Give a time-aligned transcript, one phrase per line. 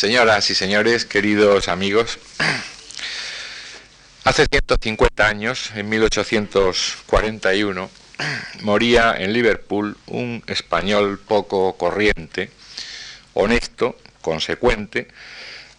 [0.00, 2.18] Señoras y señores, queridos amigos,
[4.24, 7.90] hace 150 años, en 1841,
[8.62, 12.48] moría en Liverpool un español poco corriente,
[13.34, 15.08] honesto, consecuente,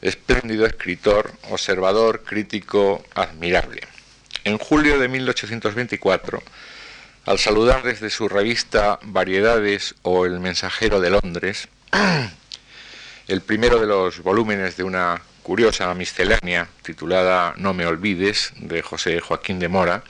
[0.04, 3.82] espléndido escritor, observador, crítico, admirable.
[4.44, 6.44] En julio de 1824,
[7.26, 11.70] al saludar desde su revista Variedades o El Mensajero de Londres,
[13.32, 19.21] el primero de los volúmenes de una curiosa miscelánea titulada No me olvides, de José
[19.21, 20.04] Joaquín de Mora,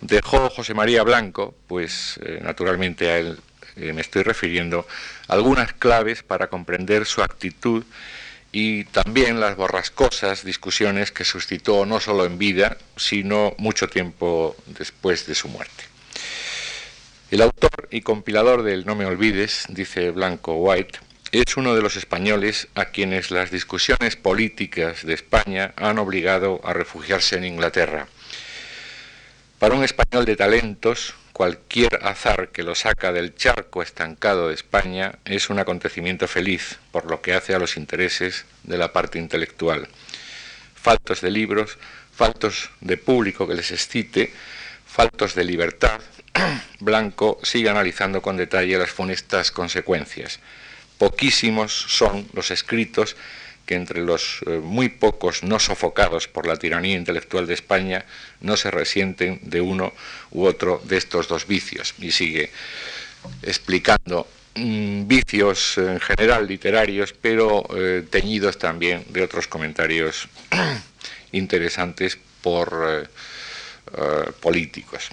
[0.00, 3.38] dejó José María Blanco, pues eh, naturalmente a él
[3.76, 4.84] eh, me estoy refiriendo,
[5.28, 7.84] algunas claves para comprender su actitud
[8.50, 15.28] y también las borrascosas discusiones que suscitó no solo en vida, sino mucho tiempo después
[15.28, 15.84] de su muerte.
[17.30, 20.98] El autor y compilador del No me olvides, dice Blanco White,
[21.40, 26.72] es uno de los españoles a quienes las discusiones políticas de España han obligado a
[26.72, 28.06] refugiarse en Inglaterra.
[29.58, 35.18] Para un español de talentos, cualquier azar que lo saca del charco estancado de España
[35.24, 39.88] es un acontecimiento feliz por lo que hace a los intereses de la parte intelectual.
[40.76, 41.78] Faltos de libros,
[42.14, 44.32] faltos de público que les excite,
[44.86, 46.00] faltos de libertad,
[46.78, 50.38] Blanco sigue analizando con detalle las funestas consecuencias.
[50.98, 53.16] Poquísimos son los escritos
[53.66, 58.04] que entre los eh, muy pocos no sofocados por la tiranía intelectual de España
[58.40, 59.92] no se resienten de uno
[60.30, 61.94] u otro de estos dos vicios.
[61.98, 62.50] Y sigue
[63.42, 70.28] explicando mm, vicios en general literarios, pero eh, teñidos también de otros comentarios
[71.32, 73.08] interesantes por
[73.96, 75.08] eh, políticos.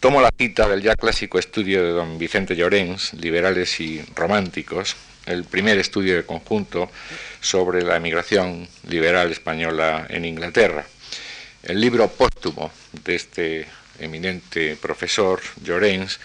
[0.00, 4.94] Tomo la cita del ya clásico estudio de don Vicente Llorens, Liberales y Románticos,
[5.24, 6.90] el primer estudio de conjunto
[7.40, 10.84] sobre la emigración liberal española en Inglaterra.
[11.62, 12.70] El libro póstumo
[13.04, 13.66] de este
[13.98, 16.20] eminente profesor Llorens,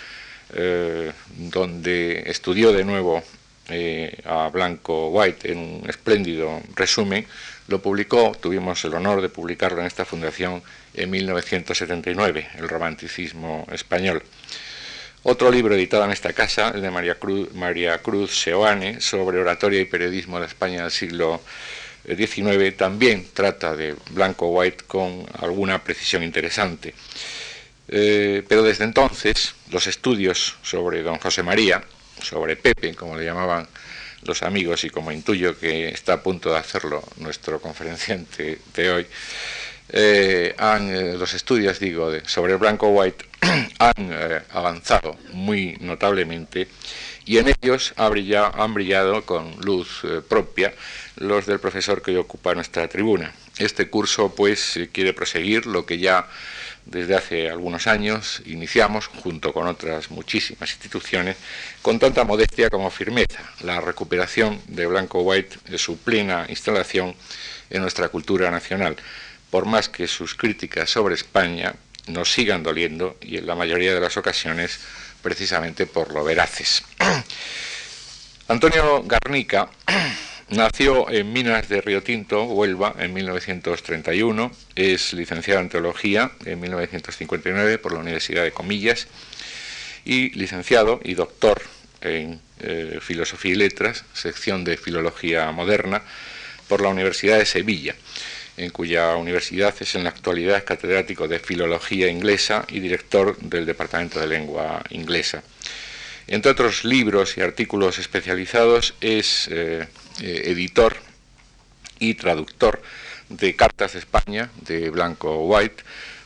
[0.53, 3.23] eh, donde estudió de nuevo
[3.69, 7.25] eh, a Blanco White en un espléndido resumen,
[7.71, 10.61] lo publicó, tuvimos el honor de publicarlo en esta fundación
[10.93, 14.21] en 1979, El romanticismo español.
[15.23, 20.39] Otro libro editado en esta casa, el de María Cruz, Seoane, sobre oratoria y periodismo
[20.39, 21.41] de España del siglo
[22.05, 26.93] XIX, también trata de Blanco White con alguna precisión interesante.
[27.87, 31.83] Eh, pero desde entonces, los estudios sobre don José María,
[32.21, 33.67] sobre Pepe, como le llamaban
[34.23, 39.07] los amigos, y como intuyo que está a punto de hacerlo nuestro conferenciante de hoy,
[39.93, 43.25] eh, han, eh, los estudios, digo, sobre Blanco White
[43.79, 46.69] han eh, avanzado muy notablemente
[47.25, 50.73] y en ellos ha han brillado con luz propia
[51.17, 53.33] los del profesor que hoy ocupa nuestra tribuna.
[53.57, 56.27] Este curso, pues, quiere proseguir lo que ya
[56.85, 61.37] desde hace algunos años iniciamos, junto con otras muchísimas instituciones,
[61.81, 67.15] con tanta modestia como firmeza, la recuperación de Blanco White de su plena instalación
[67.69, 68.97] en nuestra cultura nacional
[69.51, 71.75] por más que sus críticas sobre España
[72.07, 74.79] nos sigan doliendo y en la mayoría de las ocasiones
[75.21, 76.83] precisamente por lo veraces.
[78.47, 79.69] Antonio Garnica
[80.51, 87.77] nació en Minas de Río Tinto, Huelva, en 1931, es licenciado en Teología en 1959
[87.77, 89.07] por la Universidad de Comillas
[90.05, 91.61] y licenciado y doctor
[92.01, 96.01] en eh, Filosofía y Letras, sección de Filología Moderna,
[96.67, 97.95] por la Universidad de Sevilla
[98.57, 104.19] en cuya universidad es en la actualidad catedrático de Filología Inglesa y director del Departamento
[104.19, 105.41] de Lengua Inglesa.
[106.27, 109.87] Entre otros libros y artículos especializados es eh,
[110.19, 110.97] eh, editor
[111.99, 112.81] y traductor
[113.29, 115.83] de Cartas de España de Blanco White,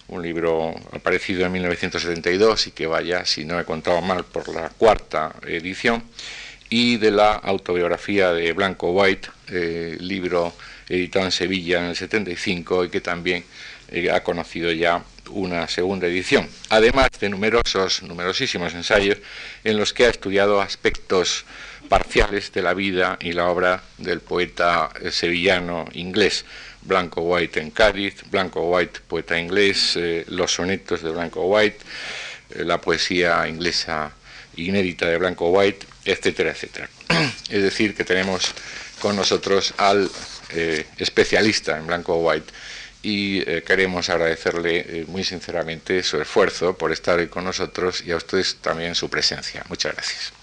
[0.07, 4.69] un libro aparecido en 1972 y que vaya, si no he contado mal, por la
[4.69, 6.03] cuarta edición,
[6.69, 10.53] y de la autobiografía de Blanco White, eh, libro
[10.89, 13.43] editado en Sevilla en el 75 y que también
[13.91, 19.17] eh, ha conocido ya una segunda edición, además de numerosos, numerosísimos ensayos
[19.63, 21.45] en los que ha estudiado aspectos
[21.87, 26.45] parciales de la vida y la obra del poeta eh, sevillano inglés
[26.81, 31.79] Blanco White en Cádiz, Blanco White, poeta inglés, eh, los sonetos de Blanco White,
[32.57, 34.11] la poesía inglesa
[34.55, 36.89] inédita de Blanco White, etcétera, etcétera.
[37.49, 38.53] Es decir, que tenemos
[38.99, 40.09] con nosotros al
[40.49, 42.51] eh, especialista en blanco white
[43.01, 48.11] y eh, queremos agradecerle eh, muy sinceramente su esfuerzo por estar hoy con nosotros y
[48.11, 49.63] a ustedes también su presencia.
[49.69, 50.33] Muchas gracias.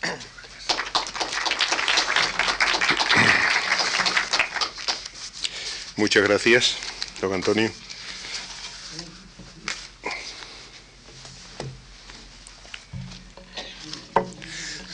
[5.97, 6.77] Muchas gracias,
[7.21, 7.71] don Antonio.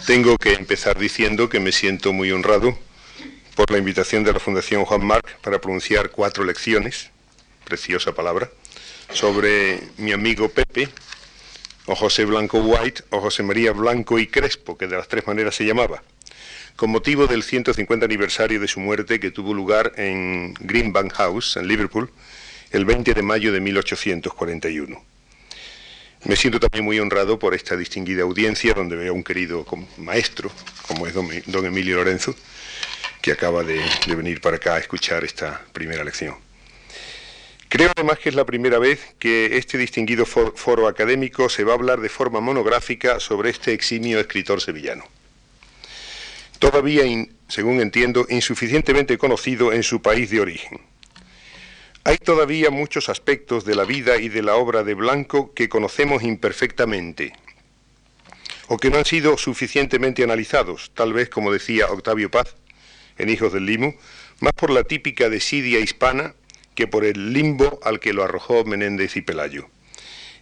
[0.06, 2.78] Tengo que empezar diciendo que me siento muy honrado
[3.54, 7.10] por la invitación de la Fundación Juan Marc para pronunciar cuatro lecciones,
[7.64, 8.50] preciosa palabra,
[9.12, 10.88] sobre mi amigo Pepe,
[11.86, 15.54] o José Blanco White, o José María Blanco y Crespo, que de las tres maneras
[15.54, 16.02] se llamaba,
[16.78, 21.66] con motivo del 150 aniversario de su muerte que tuvo lugar en Greenbank House, en
[21.66, 22.08] Liverpool,
[22.70, 25.04] el 20 de mayo de 1841.
[26.26, 29.66] Me siento también muy honrado por esta distinguida audiencia donde veo a un querido
[29.96, 30.52] maestro,
[30.86, 32.36] como es don, Emilio Lorenzo,
[33.22, 33.82] que acaba de,
[34.14, 36.36] venir para acá a escuchar esta primera lección.
[37.68, 41.74] Creo además que es la primera vez que este distinguido foro académico se va a
[41.74, 45.17] hablar de forma monográfica sobre este eximio escritor sevillano.
[46.58, 47.04] Todavía,
[47.48, 50.80] según entiendo, insuficientemente conocido en su país de origen.
[52.04, 56.22] Hay todavía muchos aspectos de la vida y de la obra de Blanco que conocemos
[56.22, 57.32] imperfectamente
[58.68, 62.54] o que no han sido suficientemente analizados, tal vez como decía Octavio Paz
[63.16, 63.94] en Hijos del Limo,
[64.40, 66.34] más por la típica desidia hispana
[66.74, 69.68] que por el limbo al que lo arrojó Menéndez y Pelayo.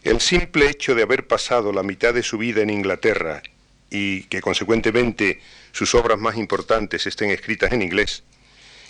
[0.02, 3.42] El simple hecho de haber pasado la mitad de su vida en Inglaterra
[3.90, 5.40] y que consecuentemente
[5.72, 8.22] sus obras más importantes estén escritas en inglés,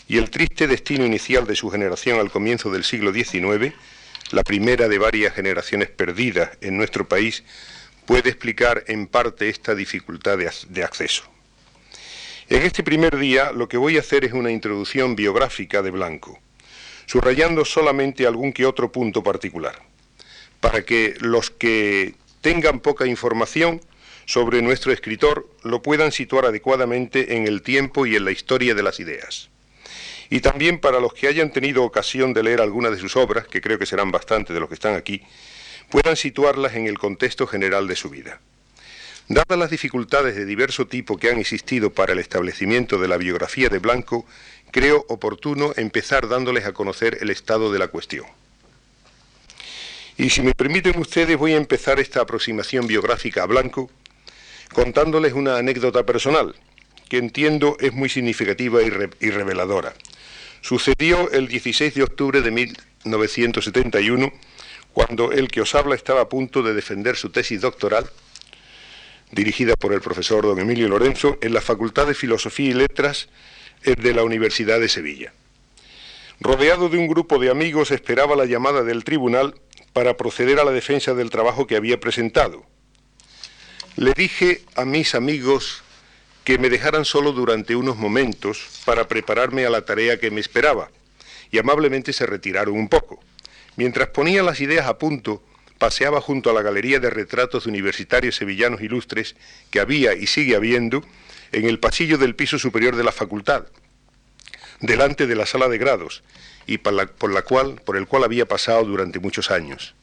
[0.08, 3.74] y el triste destino inicial de su generación al comienzo del siglo XIX,
[4.30, 7.44] la primera de varias generaciones perdidas en nuestro país,
[8.06, 11.24] puede explicar en parte esta dificultad de, acceso.
[12.48, 16.38] En este primer día lo que voy a hacer es una introducción biográfica de Blanco,
[17.06, 19.82] subrayando solamente algún que otro punto particular,
[20.60, 23.80] para que los que tengan poca información
[24.26, 28.82] sobre nuestro escritor lo puedan situar adecuadamente en el tiempo y en la historia de
[28.82, 29.48] las ideas
[30.30, 33.60] y también para los que hayan tenido ocasión de leer alguna de sus obras, que
[33.60, 35.22] creo que serán bastantes de los que están aquí,
[35.90, 38.40] puedan situarlas en el contexto general de su vida.
[39.28, 43.68] Dadas las dificultades de diverso tipo que han existido para el establecimiento de la biografía
[43.68, 44.24] de Blanco,
[44.70, 48.26] creo oportuno empezar dándoles a conocer el estado de la cuestión.
[50.16, 53.90] Y si me permiten ustedes, voy a empezar esta aproximación biográfica a Blanco
[54.72, 56.54] contándoles una anécdota personal,
[57.08, 58.90] que entiendo es muy significativa y,
[59.30, 59.94] reveladora.
[60.60, 64.32] Sucedió el 16 de octubre de 1971,
[64.92, 68.10] cuando el que os habla estaba a punto de defender su tesis doctoral,
[69.30, 73.28] dirigida por el profesor don Emilio Lorenzo, en la Facultad de Filosofía y Letras
[73.84, 75.32] de la Universidad de Sevilla.
[76.40, 79.54] Rodeado de un grupo de amigos, esperaba la llamada del tribunal
[79.92, 82.66] para proceder a la defensa del trabajo que había presentado.
[83.96, 85.82] Le dije a mis amigos
[86.44, 90.90] que me dejaran solo durante unos momentos para prepararme a la tarea que me esperaba,
[91.50, 93.18] y amablemente se retiraron un poco.
[93.76, 95.42] Mientras ponía las ideas a punto,
[95.78, 99.34] paseaba junto a la galería de retratos de universitarios sevillanos ilustres
[99.70, 101.02] que había y sigue habiendo
[101.52, 103.64] en el pasillo del piso superior de la facultad,
[104.80, 106.22] delante de la sala de grados,
[106.66, 109.94] y por, la, por, la cual, por el cual había pasado durante muchos años.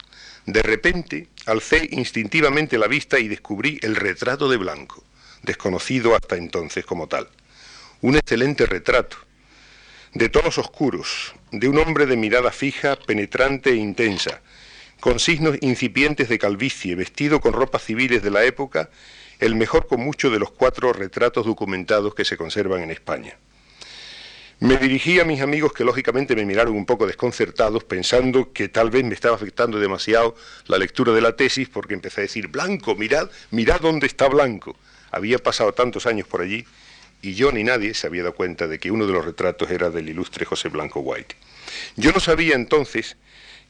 [0.46, 5.04] De repente alcé instintivamente la vista y descubrí el retrato de Blanco
[5.44, 7.30] desconocido hasta entonces como tal.
[8.02, 9.18] Un excelente retrato,
[10.14, 14.42] de tonos oscuros, de un hombre de mirada fija, penetrante e intensa,
[15.00, 18.90] con signos incipientes de calvicie, vestido con ropas civiles de la época,
[19.40, 23.38] el mejor con mucho de los cuatro retratos documentados que se conservan en España.
[24.60, 28.90] Me dirigí a mis amigos que lógicamente me miraron un poco desconcertados, pensando que tal
[28.90, 30.36] vez me estaba afectando demasiado
[30.68, 34.76] la lectura de la tesis, porque empecé a decir, Blanco, mirad, mirad dónde está Blanco.
[35.12, 36.66] Había pasado tantos años por allí
[37.22, 39.90] y yo ni nadie se había dado cuenta de que uno de los retratos era
[39.90, 41.36] del ilustre José Blanco White.
[41.96, 43.16] Yo no sabía entonces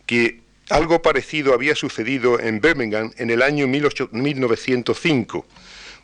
[0.05, 5.45] que algo parecido había sucedido en Birmingham en el año 1905,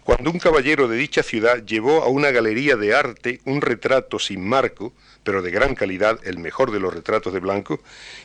[0.09, 4.43] cuando un caballero de dicha ciudad llevó a una galería de arte un retrato sin
[4.43, 4.91] marco,
[5.23, 7.79] pero de gran calidad, el mejor de los retratos de Blanco,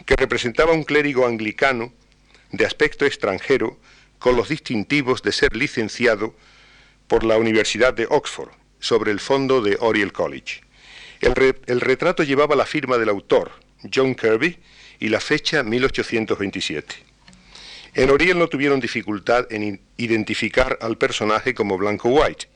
[0.07, 1.93] que representaba a un clérigo anglicano
[2.53, 3.79] de aspecto extranjero,
[4.19, 6.35] con los distintivos de ser licenciado
[7.07, 10.63] por la Universidad de Oxford sobre el fondo de Oriel College.
[11.21, 11.35] El,
[11.83, 13.51] retrato llevaba la firma del autor,
[13.95, 14.59] John Kirby,
[15.01, 17.14] y la fecha 1827.
[17.97, 22.49] En Oriel no tuvieron dificultad en identificar al personaje como Blanco White,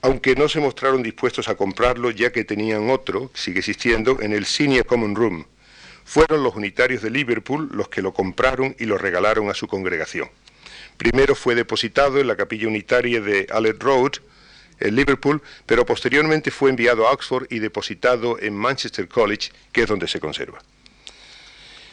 [0.00, 4.44] aunque no se mostraron dispuestos a comprarlo ya que tenían otro, sigue existiendo, en el
[4.44, 5.46] Senior Common Room.
[6.04, 10.28] Fueron los unitarios de Liverpool los que lo compraron y lo regalaron a su congregación.
[10.96, 14.14] Primero fue depositado en la capilla unitaria de Allet Road,
[14.80, 19.86] en Liverpool, pero posteriormente fue enviado a Oxford y depositado en Manchester College, que es
[19.86, 20.60] donde se conserva.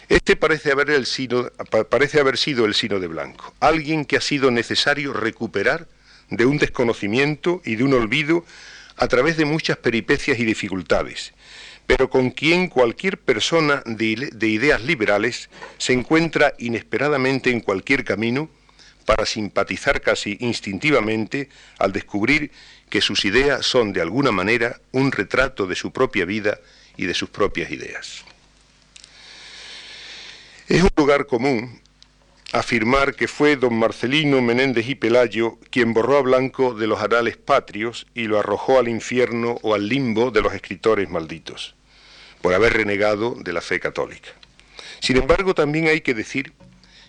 [0.10, 5.88] Este parece haber, sido el sino de Blanco, alguien que ha sido necesario recuperar
[6.32, 8.44] de un desconocimiento y de un olvido
[8.98, 11.34] a través de muchas peripecias y dificultades,
[11.86, 18.50] pero con quien cualquier persona de ideas liberales se encuentra inesperadamente en cualquier camino
[19.06, 22.50] para simpatizar casi instintivamente al descubrir
[22.90, 26.60] que sus ideas son de alguna manera un retrato de su propia vida
[26.98, 28.26] y de sus propias ideas.
[30.70, 31.82] Es un lugar común
[32.52, 37.38] afirmar que fue don Marcelino Menéndez y Pelayo quien borró a Blanco de los anales
[37.38, 41.74] patrios y lo arrojó al infierno o al limbo de los escritores malditos,
[42.44, 44.30] por haber renegado de la fe católica.
[45.00, 46.54] Sin embargo, también hay que decir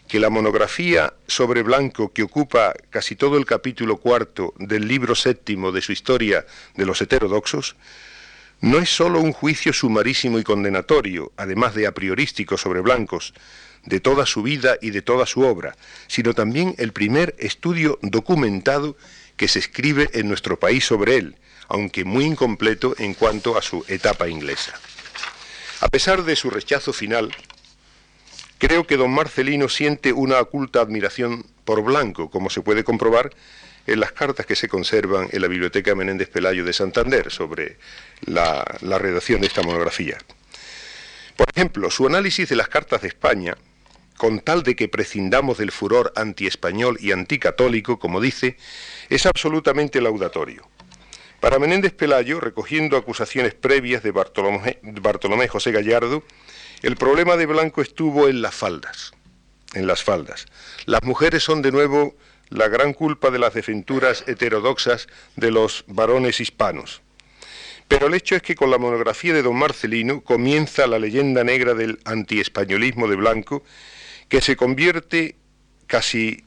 [0.09, 5.71] que la monografía sobre Blanco, que ocupa casi todo el capítulo cuarto del libro séptimo
[5.71, 7.77] de su historia de los heterodoxos,
[8.61, 13.35] no es sólo un juicio sumarísimo y condenatorio, además de a priorístico sobre blancos,
[13.85, 15.77] de toda su vida y de toda su obra,
[16.07, 18.97] sino también el primer estudio documentado
[19.37, 21.37] que se escribe en nuestro país sobre él,
[21.69, 24.75] aunque muy incompleto en cuanto a su etapa inglesa.
[25.81, 27.35] A pesar de su rechazo final,
[28.61, 33.31] Creo que don Marcelino siente una oculta admiración por Blanco, como se puede comprobar
[33.91, 37.77] en las cartas que se conservan en la Biblioteca Menéndez Pelayo de Santander sobre
[38.25, 40.17] la, redacción de esta monografía.
[41.37, 43.57] Por ejemplo, su análisis de las cartas de España,
[44.17, 48.57] con tal de que prescindamos del furor antiespañol y anticatólico, como dice,
[49.09, 50.69] es absolutamente laudatorio.
[51.41, 56.23] Para Menéndez Pelayo, recogiendo acusaciones previas de Bartolomé José Gallardo,
[56.83, 59.15] el problema de Blanco estuvo en las faldas,
[59.75, 60.47] en las faldas.
[60.87, 62.15] Las mujeres son de nuevo
[62.51, 67.01] la gran culpa de las desventuras heterodoxas de los varones hispanos.
[67.89, 71.75] Pero el hecho es que con la monografía de don Marcelino comienza la leyenda negra
[71.75, 73.65] del antiespañolismo de Blanco,
[74.29, 75.35] que se convierte
[75.87, 76.45] casi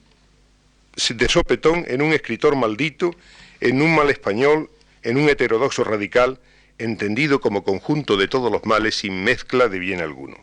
[1.10, 3.16] de sopetón en un escritor maldito,
[3.60, 4.70] en un mal español,
[5.02, 6.40] en un heterodoxo radical,
[6.78, 10.38] entendido como conjunto de todos los males sin mezcla de bien alguno.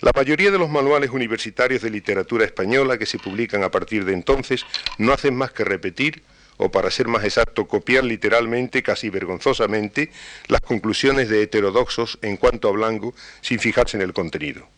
[0.00, 4.12] La mayoría de los manuales universitarios de literatura española que se publican a partir de
[4.12, 4.64] entonces
[4.96, 6.22] no hacen más que repetir,
[6.56, 10.12] o para ser más exacto, copiar literalmente, casi vergonzosamente,
[10.46, 14.68] las conclusiones de heterodoxos en cuanto a Blanco sin fijarse en el contenido.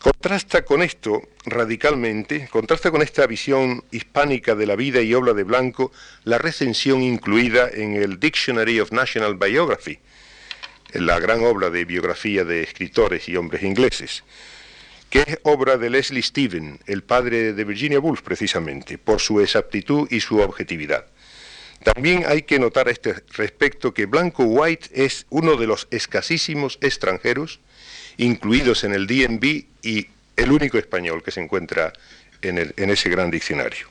[0.00, 5.44] Contrasta con esto radicalmente, contrasta con esta visión hispánica de la vida y obra de
[5.44, 5.92] Blanco
[6.24, 9.98] la recensión incluida en el Dictionary of National Biography,
[10.94, 14.24] la gran obra de biografía de escritores y hombres ingleses,
[15.10, 20.08] que es obra de Leslie Stephen, el padre de Virginia Woolf precisamente, por su exactitud
[20.10, 21.06] y su objetividad.
[21.82, 26.78] También hay que notar a este respecto que Blanco White es uno de los escasísimos
[26.80, 27.60] extranjeros
[28.16, 30.06] incluidos en el DNB y
[30.36, 31.92] el único español que se encuentra
[32.40, 33.86] en, ese gran diccionario.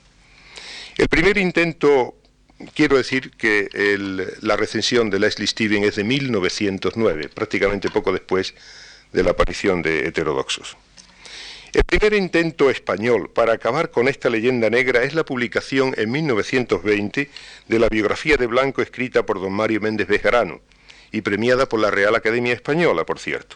[0.97, 2.15] El primer intento,
[2.73, 3.69] quiero decir que
[4.41, 8.53] la recensión de Leslie Stephen es de 1909, prácticamente poco después
[9.13, 10.77] de la aparición de Heterodoxos.
[11.73, 17.29] El primer intento español para acabar con esta leyenda negra es la publicación en 1920
[17.67, 20.59] de la biografía de Blanco escrita por don Mario Méndez Bejarano
[21.13, 23.55] y premiada por la Real Academia Española, por cierto.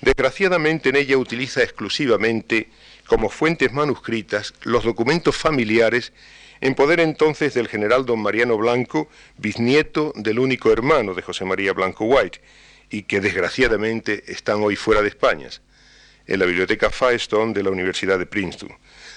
[0.00, 2.68] Desgraciadamente en ella utiliza exclusivamente
[3.06, 6.12] como fuentes manuscritas los documentos familiares
[6.60, 11.72] en poder entonces del general don Mariano Blanco, bisnieto del único hermano de José María
[11.72, 12.40] Blanco White,
[12.90, 15.48] y que desgraciadamente están hoy fuera de España,
[16.26, 18.70] en la biblioteca Firestone de la Universidad de Princeton,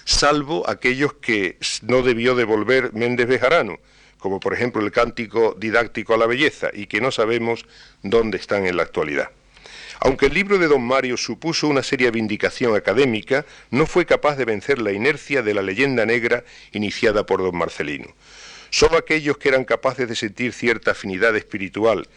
[0.06, 3.80] salvo aquellos que no debió devolver Méndez Bejarano,
[4.18, 7.66] como por ejemplo el cántico didáctico a la belleza, y que no sabemos
[8.02, 9.30] dónde están en la actualidad.
[10.06, 14.44] Aunque el libro de don Mario supuso una seria vindicación académica, no fue capaz de
[14.44, 16.44] vencer la inercia de la leyenda negra
[16.74, 18.14] iniciada por don Marcelino.
[18.70, 22.10] Solo aquellos que eran capaces de sentir cierta afinidad espiritual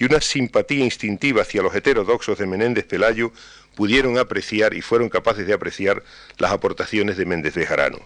[0.00, 3.30] y una simpatía instintiva hacia los heterodoxos de Menéndez Pelayo
[3.76, 6.02] pudieron apreciar y fueron capaces de apreciar
[6.38, 8.00] las aportaciones de Méndez de Jarano.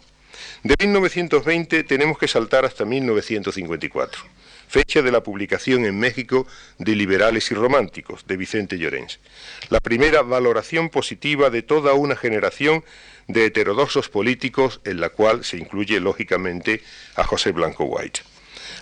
[0.62, 4.25] De 1920 tenemos que saltar hasta 1954
[4.73, 6.47] fecha de la publicación en México
[6.79, 9.21] de Liberales y Románticos, de Vicente Llorens.
[9.69, 12.83] La primera valoración positiva de toda una generación
[13.29, 16.81] de heterodoxos políticos, en la cual se incluye lógicamente
[17.17, 18.21] a José Blanco White.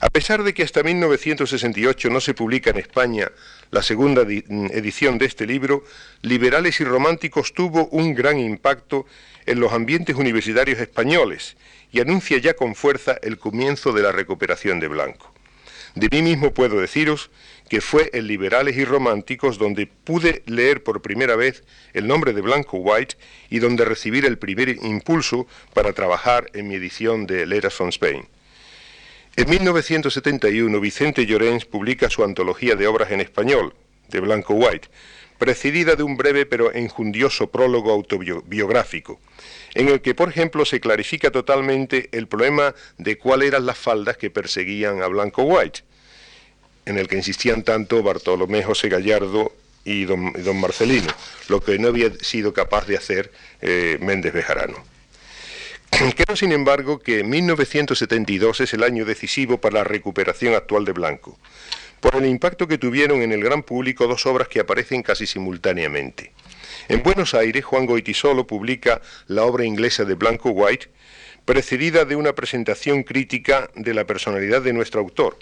[0.01, 3.33] A pesar de que hasta 1968 no se publica en España
[3.73, 5.83] la segunda edición de este libro,
[6.23, 9.07] Liberales y Románticos tuvo un gran impacto
[9.45, 11.57] en los ambientes universitarios españoles
[11.91, 15.35] y anuncia ya con fuerza el comienzo de la recuperación de Blanco.
[15.95, 17.31] De mí mismo puedo deciros
[17.69, 22.41] que fue en Liberales y Románticos donde pude leer por primera vez el nombre de
[22.41, 23.17] Blanco White
[23.49, 28.27] y donde recibir el primer impulso para trabajar en mi edición de Letters from Spain.
[29.37, 33.75] En 1971 Vicente Llorens publica su antología de obras en español,
[34.09, 34.89] de Blanco White,
[35.39, 39.21] precedida de un breve pero enjundioso prólogo autobiográfico,
[39.75, 44.17] en el que, por ejemplo, se clarifica totalmente el problema de cuáles eran las faldas
[44.17, 45.81] que perseguían a Blanco White,
[46.87, 49.53] en el que insistían tanto Bartolomé José Gallardo
[49.85, 51.13] y don, Marcelino,
[51.49, 53.31] lo que no había sido capaz de hacer
[53.63, 54.77] eh, Méndez Bejarano.
[56.17, 61.39] Creo, sin embargo, que 1972 es el año decisivo para la recuperación actual de Blanco,
[62.01, 66.33] por el impacto que tuvieron en el gran público dos obras que aparecen casi simultáneamente.
[66.91, 70.89] En Buenos Aires, Juan Goitisolo publica la obra inglesa de Blanco White,
[71.45, 75.39] precedida de una presentación crítica de la personalidad de nuestro autor,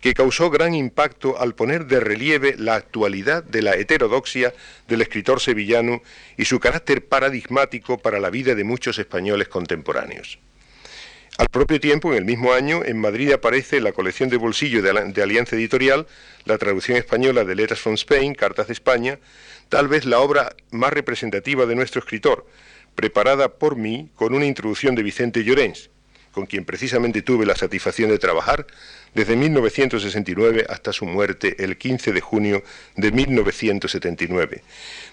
[0.00, 4.52] que causó gran impacto al poner de relieve la actualidad de la heterodoxia
[4.88, 6.02] del escritor sevillano
[6.36, 10.40] y su carácter paradigmático para la vida de muchos españoles contemporáneos.
[11.38, 15.22] Al propio tiempo, en el mismo año, en Madrid aparece la colección de bolsillo de,
[15.22, 16.06] Alianza Editorial,
[16.44, 19.18] la traducción española de Letters from Spain, Cartas de España,
[19.70, 22.44] tal vez la obra más representativa de nuestro escritor,
[22.96, 25.90] preparada por mí con una introducción de Vicente Llorens,
[26.32, 28.66] con quien precisamente tuve la satisfacción de trabajar
[29.14, 32.62] desde 1969 hasta su muerte el 15 de junio
[32.96, 34.62] de 1979,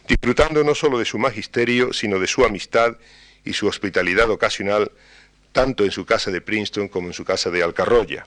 [0.07, 2.97] disfrutando no solo de su magisterio, sino de su amistad
[3.45, 4.91] y su hospitalidad ocasional,
[5.51, 8.25] tanto en su casa de Princeton como en su casa de Alcarroya.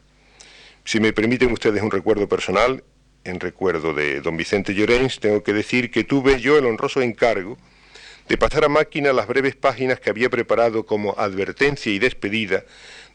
[0.85, 2.83] Si me permiten ustedes un recuerdo personal,
[3.25, 7.59] en recuerdo de don Vicente Llorens, tengo que decir que tuve yo el honroso encargo
[8.29, 12.65] de pasar a máquina las breves páginas que había preparado como advertencia y despedida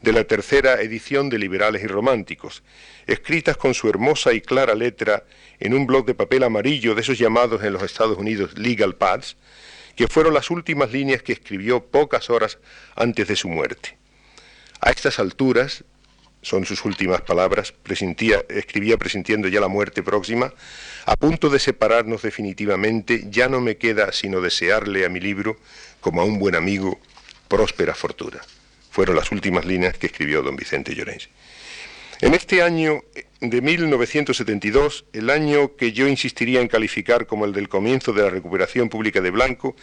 [0.02, 2.62] de la tercera edición de Liberales y Románticos,
[3.06, 5.24] escritas con su hermosa y clara letra
[5.58, 9.36] en un bloc de papel amarillo de esos llamados en los Estados Unidos legal pads,
[9.96, 12.58] que fueron las últimas líneas que escribió pocas horas
[12.94, 13.96] antes de su muerte.
[14.80, 15.84] A estas alturas,
[16.46, 17.74] son sus últimas palabras,
[18.48, 20.54] escribía presintiendo ya la muerte próxima,
[21.04, 25.58] a punto de separarnos definitivamente, ya no me queda sino desearle a mi libro,
[26.00, 27.00] como a un buen amigo,
[27.48, 28.40] próspera fortuna.
[28.92, 31.28] Fueron las últimas líneas que escribió don Vicente Llorens.
[32.20, 33.02] En este año
[33.40, 38.30] de 1972, el año que yo insistiría en calificar como el del comienzo de la
[38.30, 39.74] recuperación pública de Blanco,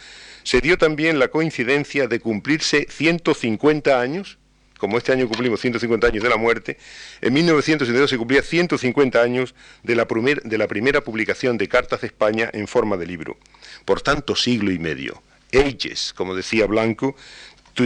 [0.44, 4.38] se dio también la coincidencia de cumplirse 150 años
[4.84, 6.76] como este año cumplimos 150 años de la muerte,
[7.22, 10.06] en 1972 se cumplía 150 años de la,
[10.44, 13.38] de la primera publicación de Cartas de España en forma de libro.
[13.86, 15.22] Por tanto, siglo y medio,
[15.54, 17.16] ages, como decía Blanco,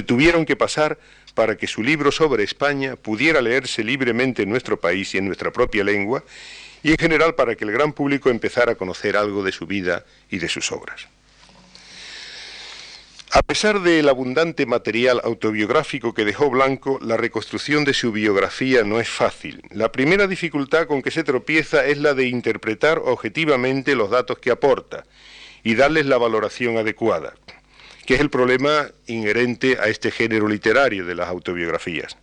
[0.06, 0.98] tuvieron que pasar
[1.34, 5.52] para que su libro sobre España pudiera leerse libremente en nuestro país y en nuestra
[5.52, 6.24] propia lengua,
[6.82, 10.04] y en general para que el gran público empezara a conocer algo de su vida
[10.30, 11.06] y de sus obras.
[13.30, 19.00] A pesar del abundante material autobiográfico que dejó Blanco, la reconstrucción de su biografía no
[19.00, 19.60] es fácil.
[19.70, 24.50] La primera dificultad con que se tropieza es la de interpretar objetivamente los datos que
[24.50, 25.04] aporta
[25.62, 27.34] y darles la valoración adecuada,
[28.06, 32.16] que es el problema inherente a este género literario de las autobiografías.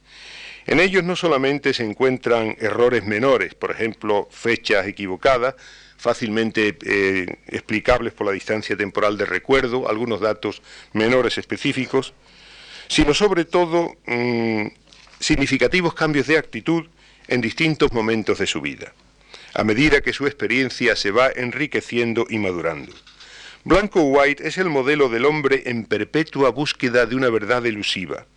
[0.65, 5.53] En ellos no solamente se encuentran errores menores, por ejemplo, fechas equivocadas,
[6.05, 10.61] fácilmente eh, explicables por la distancia temporal de recuerdo, algunos datos
[10.93, 12.13] menores específicos,
[12.87, 14.67] sino sobre todo mm,
[15.19, 16.85] significativos cambios de actitud
[17.27, 18.93] en distintos momentos de su vida,
[19.55, 22.93] a medida que su experiencia se va enriqueciendo y madurando.
[23.63, 28.27] Blanco White es el modelo del hombre en perpetua búsqueda de una verdad elusiva,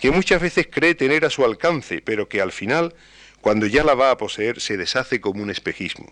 [0.00, 2.92] que muchas veces cree tener a su alcance, pero que al final,
[3.40, 6.10] cuando ya la va a poseer, se deshace como un espejismo.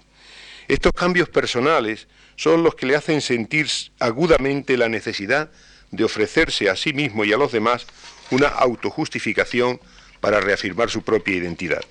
[0.72, 5.50] Estos cambios personales son los que le hacen sentir agudamente la necesidad
[5.90, 7.86] de ofrecerse a sí mismo y a los demás
[8.30, 9.78] una autojustificación
[10.22, 11.82] para reafirmar su propia identidad.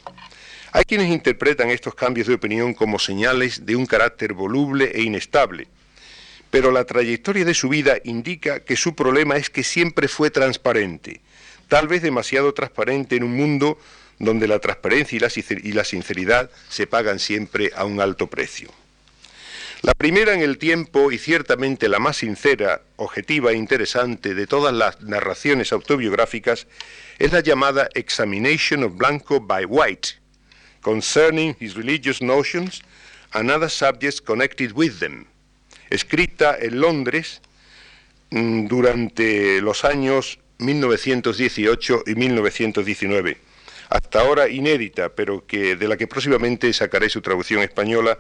[0.72, 5.68] Hay quienes interpretan estos cambios de opinión como señales de un carácter voluble e inestable,
[6.50, 11.22] pero la trayectoria de su vida indica que su problema es que siempre fue transparente,
[11.68, 13.78] tal vez demasiado transparente en un mundo
[14.22, 18.70] donde la transparencia y la sinceridad se pagan siempre a un alto precio.
[19.82, 24.76] La primera en el tiempo y ciertamente la más sincera, objetiva e interesante de todas
[24.76, 26.68] las narraciones autobiográficas
[27.18, 30.10] es la llamada Examination of Blanco by White,
[30.82, 32.84] concerning his religious notions
[33.34, 35.26] and other subjects connected with them,
[35.90, 37.42] escrita en Londres
[38.30, 43.51] mm, durante los años 1918 y 1919
[43.92, 48.18] hasta ahora inédita, pero que, de la que próximamente sacaré su traducción española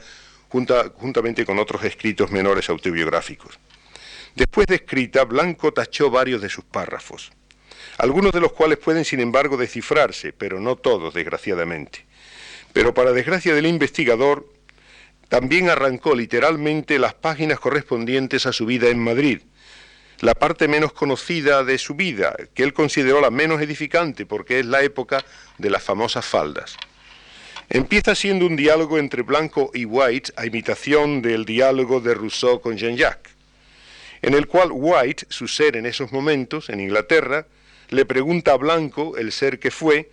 [0.50, 3.58] juntamente con otros escritos menores autobiográficos.
[4.36, 7.32] Después de escrita, Blanco tachó varios de sus párrafos,
[7.98, 12.06] algunos de los cuales pueden sin embargo descifrarse, pero no todos, desgraciadamente.
[12.74, 14.52] Pero para desgracia del investigador,
[15.30, 19.40] también arrancó literalmente las páginas correspondientes a su vida en Madrid,
[20.22, 24.66] la parte menos conocida de su vida, que él consideró la menos edificante porque es
[24.66, 25.24] la época
[25.58, 26.78] de las famosas faldas.
[27.70, 32.78] Empieza siendo un diálogo entre Blanco y White a imitación del diálogo de Rousseau con
[32.78, 33.34] Jean-Jacques,
[34.22, 37.48] en el cual White, su ser en esos momentos, en Inglaterra,
[37.90, 40.12] le pregunta a Blanco, el ser que fue,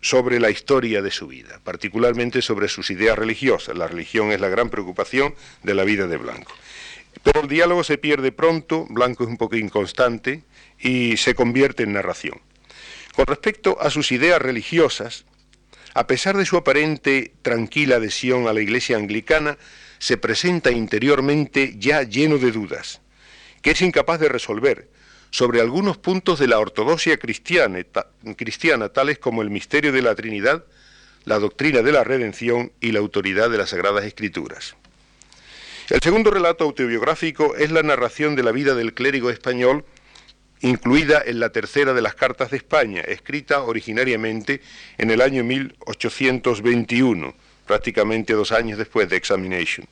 [0.00, 3.76] sobre la historia de su vida, particularmente sobre sus ideas religiosas.
[3.76, 6.52] La religión es la gran preocupación de la vida de Blanco.
[7.22, 10.42] Pero el diálogo se pierde pronto, Blanco es un poco inconstante
[10.78, 12.40] y se convierte en narración.
[13.14, 15.24] Con respecto a sus ideas religiosas,
[15.94, 19.58] a pesar de su aparente tranquila adhesión a la Iglesia anglicana,
[19.98, 23.02] se presenta interiormente ya lleno de dudas,
[23.60, 24.90] que es incapaz de resolver,
[25.30, 27.78] sobre algunos puntos de la ortodoxia cristiana,
[28.36, 30.64] cristiana, tales como el misterio de la Trinidad,
[31.24, 34.76] la doctrina de la redención y la autoridad de las Sagradas Escrituras.
[35.88, 39.84] El segundo relato autobiográfico es la narración de la vida del clérigo español,
[40.60, 44.60] incluida en la tercera de las Cartas de España, escrita originariamente
[44.96, 47.34] en el año 1821,
[47.66, 49.88] prácticamente dos años después de Examination.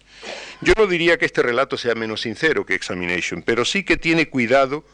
[0.60, 4.28] Yo no diría que este relato sea menos sincero que Examination, pero sí que tiene
[4.28, 4.84] cuidado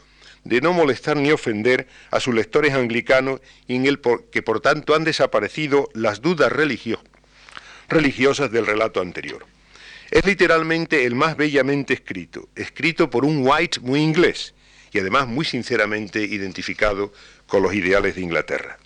[0.43, 3.99] de no molestar ni ofender a sus lectores anglicanos y en el
[4.31, 6.51] que por tanto han desaparecido las dudas
[7.87, 9.45] religiosas del relato anterior.
[10.11, 14.53] Es literalmente el más bellamente escrito, escrito por un White muy inglés
[14.91, 17.11] y además muy sinceramente identificado
[17.45, 18.77] con los ideales de Inglaterra.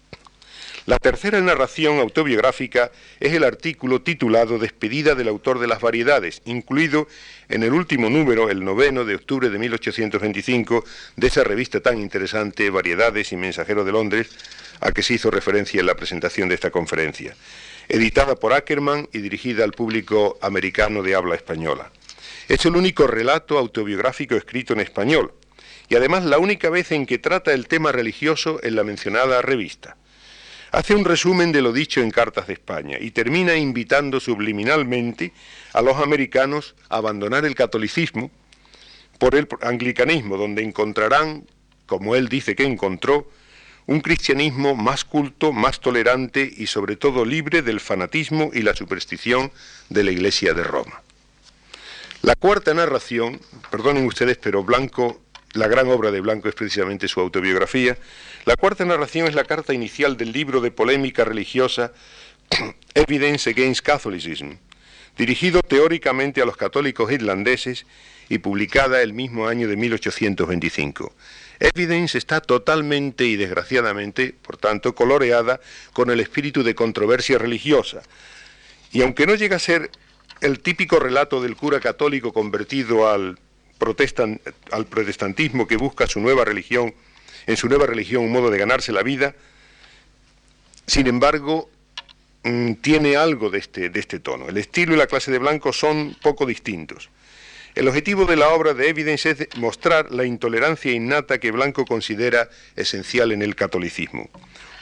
[0.88, 7.08] La tercera narración autobiográfica es el artículo titulado Despedida del autor de las variedades, incluido
[7.50, 10.84] en el último número, el noveno de octubre de 1825,
[11.18, 14.30] de esa revista tan interesante, Variedades y Mensajero de Londres,
[14.80, 17.36] a que se hizo referencia en la presentación de esta conferencia,
[17.92, 21.92] editada por Ackerman y dirigida al público americano de habla española.
[22.48, 25.34] Es el único relato autobiográfico escrito en español,
[25.90, 29.98] y además la única vez en que trata el tema religioso en la mencionada revista.
[30.72, 35.34] Hace un resumen de lo dicho en Cartas de España y termina invitando subliminalmente
[35.74, 38.32] a los americanos a abandonar el catolicismo
[39.20, 41.46] por el anglicanismo, donde encontrarán,
[41.88, 43.30] como él dice que encontró,
[43.88, 49.52] un cristianismo más culto, más tolerante y sobre todo libre del fanatismo y la superstición
[49.90, 51.02] de la Iglesia de Roma.
[52.22, 53.42] La cuarta narración,
[53.72, 55.22] perdonen ustedes, pero Blanco
[55.54, 57.98] la gran obra de Blanco es precisamente su autobiografía.
[58.46, 61.92] La cuarta narración es la carta inicial del libro de polémica religiosa
[62.94, 64.54] Evidence Against Catholicism,
[65.22, 67.86] dirigido teóricamente a los católicos irlandeses
[68.28, 71.14] y publicada el mismo año de 1825.
[71.60, 75.60] Evidence está totalmente y desgraciadamente, por tanto, coloreada
[75.94, 78.02] con el espíritu de controversia religiosa.
[78.92, 79.92] Y aunque no llega a ser
[80.42, 83.38] el típico relato del cura católico convertido al
[84.72, 86.94] al protestantismo que busca su nueva religión,
[87.48, 89.36] en su nueva religión un modo de ganarse la vida,
[90.86, 91.70] sin embargo,
[92.44, 94.50] mm, tiene algo de este, de este tono.
[94.50, 97.10] El estilo y la clase de blanco son poco distintos.
[97.74, 102.50] El objetivo de la obra de Evidence es mostrar la intolerancia innata que Blanco considera
[102.76, 104.30] esencial en el catolicismo.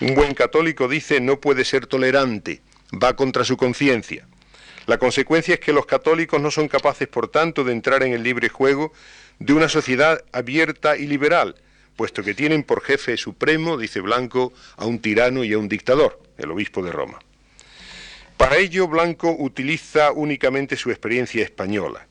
[0.02, 4.26] Un buen católico dice no puede ser tolerante, va contra su conciencia.
[4.88, 8.24] La consecuencia es que los católicos no son capaces, por tanto, de entrar en el
[8.24, 8.92] libre juego
[9.38, 11.54] de una sociedad abierta y liberal,
[11.96, 16.20] puesto que tienen por jefe supremo, dice Blanco, a un tirano y a un dictador,
[16.40, 17.20] el obispo de Roma.
[18.40, 22.08] Para ello, Blanco utiliza únicamente su experiencia española,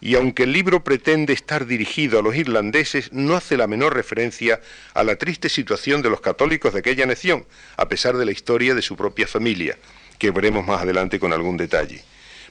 [0.00, 4.62] y aunque el libro pretende estar dirigido a los irlandeses, no hace la menor referencia
[4.94, 7.44] a la triste situación de los católicos de aquella nación,
[7.76, 9.76] a pesar de la historia de su propia familia,
[10.18, 12.02] que veremos más adelante con algún detalle.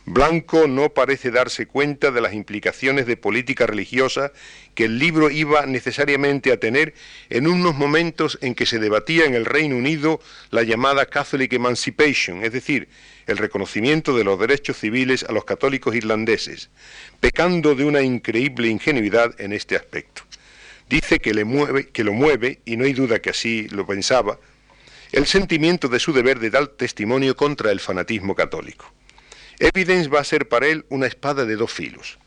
[0.07, 4.31] Blanco no parece darse cuenta de las implicaciones de política religiosa
[4.75, 6.93] que el libro iba necesariamente a tener
[7.31, 12.43] en unos momentos en que se debatía en el Reino Unido la llamada Catholic Emancipation,
[12.43, 12.87] es decir,
[13.25, 16.69] el reconocimiento de los derechos civiles a los católicos irlandeses,
[17.19, 20.21] pecando de una increíble ingenuidad en este aspecto.
[20.87, 24.37] Dice que, le mueve, que lo mueve, y no hay duda que así lo pensaba,
[25.11, 28.93] el sentimiento de su deber de dar testimonio contra el fanatismo católico.
[29.59, 32.17] Evidence va a ser para él una espada de dos filos.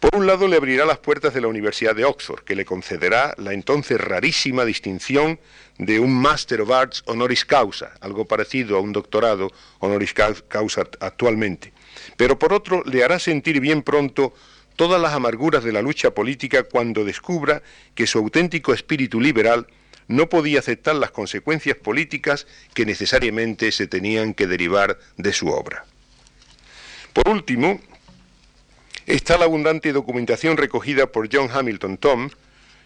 [0.00, 3.34] Por un lado, le abrirá las puertas de la Universidad de Oxford, que le concederá
[3.36, 5.40] la entonces rarísima distinción
[5.78, 11.72] de un Master of Arts honoris causa, algo parecido a un doctorado honoris causa actualmente.
[12.16, 14.32] Pero por otro, le hará sentir bien pronto
[14.76, 17.62] todas las amarguras de la lucha política cuando descubra
[17.96, 19.66] que su auténtico espíritu liberal
[20.06, 25.84] no podía aceptar las consecuencias políticas que necesariamente se tenían que derivar de su obra.
[27.18, 27.80] Por último,
[29.04, 32.30] está la abundante documentación recogida por John Hamilton Tom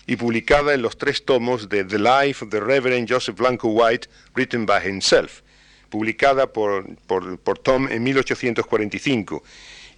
[0.07, 4.09] y publicada en los tres tomos de The Life of the Reverend Joseph Blanco White,
[4.35, 5.43] written by himself,
[5.91, 9.43] publicada por, por Tom en 1845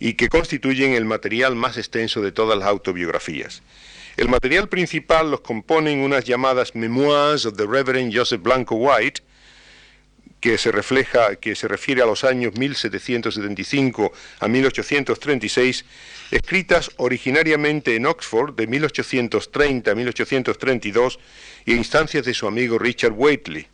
[0.00, 3.62] y que constituyen el material más extenso de todas las autobiografías.
[4.16, 9.22] El material principal los componen unas llamadas Memoirs of the Reverend Joseph Blanco White,
[10.44, 15.86] que se refleja, que se refiere a los años 1775 a 1836,
[16.30, 21.18] escritas originariamente en Oxford de 1830 a 1832
[21.64, 23.68] y a instancias de su amigo Richard Whately,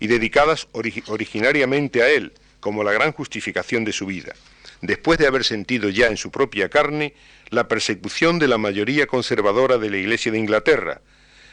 [0.00, 4.32] y dedicadas originariamente a él, como la gran justificación de su vida,
[4.80, 7.12] después de haber sentido ya en su propia carne
[7.50, 11.02] la persecución de la mayoría conservadora de la Iglesia de Inglaterra,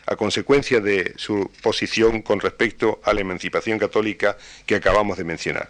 [0.06, 5.70] a consecuencia de su posición con respecto a la emancipación católica que acabamos de mencionar.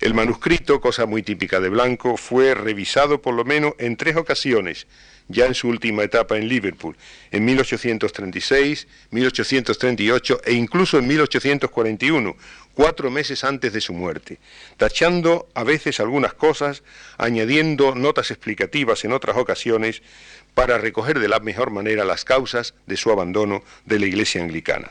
[0.00, 4.86] El manuscrito, cosa muy típica de Blanco, fue revisado por lo menos en tres ocasiones,
[5.28, 6.96] ya en su última etapa en Liverpool,
[7.30, 12.34] en 1836, 1838 e incluso en 1841,
[12.74, 14.38] cuatro meses antes de su muerte,
[14.78, 16.82] tachando a veces algunas cosas,
[17.18, 20.02] añadiendo notas explicativas en otras ocasiones,
[20.54, 24.90] para recoger de la mejor manera las causas de su abandono de la Iglesia anglicana.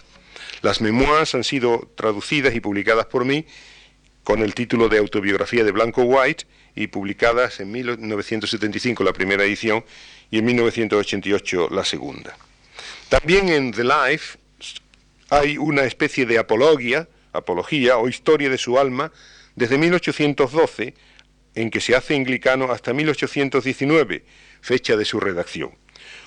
[0.62, 3.46] Las memoirs han sido traducidas y publicadas por mí
[4.24, 6.46] con el título de Autobiografía de Blanco White
[6.76, 9.84] y publicadas en 1975 la primera edición
[10.30, 12.38] y en 1988 la segunda.
[13.10, 14.38] También en The Life
[15.30, 19.12] hay una especie de apología, apología o historia de su alma
[19.56, 20.94] desde 1812
[21.56, 24.24] en que se hace anglicano hasta 1819,
[24.62, 25.72] fecha de su redacción.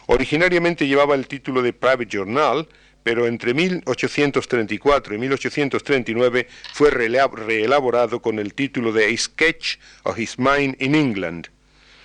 [0.06, 2.68] Originariamente llevaba el título de Private Journal,
[3.02, 10.38] pero entre 1834 y 1839 fue reelaborado con el título de A Sketch of His
[10.38, 11.48] Mind in England,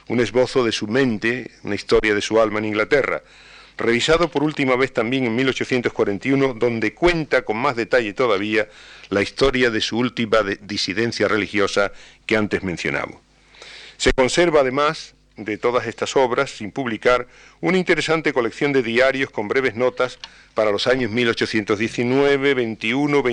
[0.08, 3.22] un esbozo de su mente, una historia de su alma en Inglaterra,
[3.78, 8.68] revisado por última vez también en 1841, donde cuenta con más detalle todavía
[9.10, 11.92] la historia de su última disidencia religiosa
[12.26, 13.18] que antes mencionamos.
[13.98, 17.28] Se conserva además de todas estas obras, sin publicar,
[17.62, 20.20] una interesante colección de diarios con breves notas
[20.54, 23.24] para los años 1819, 21,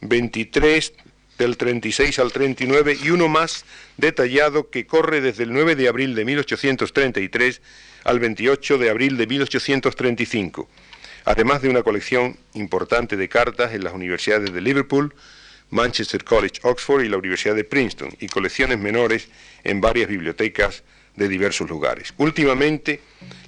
[0.00, 0.92] 23,
[1.38, 3.64] del 36 al 39 y uno más
[3.96, 7.62] detallado que corre desde el 9 de abril de 1833
[8.02, 10.68] al 28 de abril de 1835,
[11.24, 15.14] además de una colección importante de cartas en las universidades de Liverpool,
[15.70, 19.28] Manchester College, Oxford y la Universidad de Princeton, y colecciones menores
[19.62, 20.82] en varias bibliotecas
[21.18, 22.14] de diversos lugares.
[22.16, 23.00] Últimamente,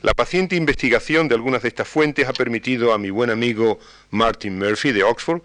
[0.02, 3.78] la paciente investigación de algunas de estas fuentes ha permitido a mi buen amigo
[4.10, 5.42] Martin Murphy de Oxford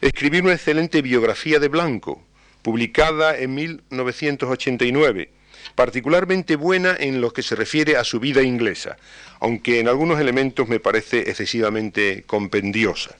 [0.00, 2.22] escribir una excelente biografía de Blanco,
[2.62, 5.30] publicada en 1989,
[5.74, 8.96] particularmente buena en lo que se refiere a su vida inglesa,
[9.38, 13.16] aunque en algunos elementos me parece excesivamente compendiosa.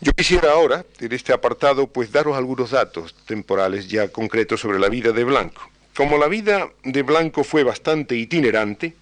[0.00, 4.88] Yo quisiera ahora, en este apartado, pues daros algunos datos temporales ya concretos sobre la
[4.88, 5.68] vida de Blanco.
[5.98, 8.94] Como la vida de Blanco fue bastante itinerante,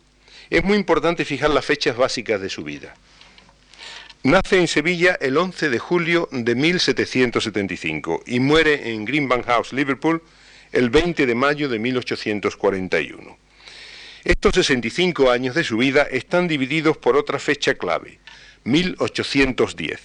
[0.48, 2.94] es muy importante fijar las fechas básicas de su vida.
[4.22, 10.22] Nace en Sevilla el 11 de julio de 1775 y muere en Greenbank House, Liverpool,
[10.72, 13.36] el 20 de mayo de 1841.
[14.24, 18.20] Estos 65 años de su vida están divididos por otra fecha clave,
[18.64, 20.00] 1810.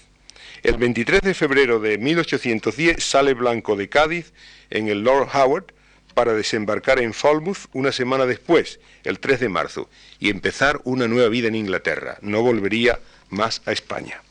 [0.64, 4.34] El 23 de febrero de 1810 sale Blanco de Cádiz
[4.70, 5.68] en el Lord Howard
[6.14, 11.30] para desembarcar en Falmouth una semana después, el 3 de marzo, y empezar una nueva
[11.30, 12.18] vida en Inglaterra.
[12.22, 14.22] No volvería más a España.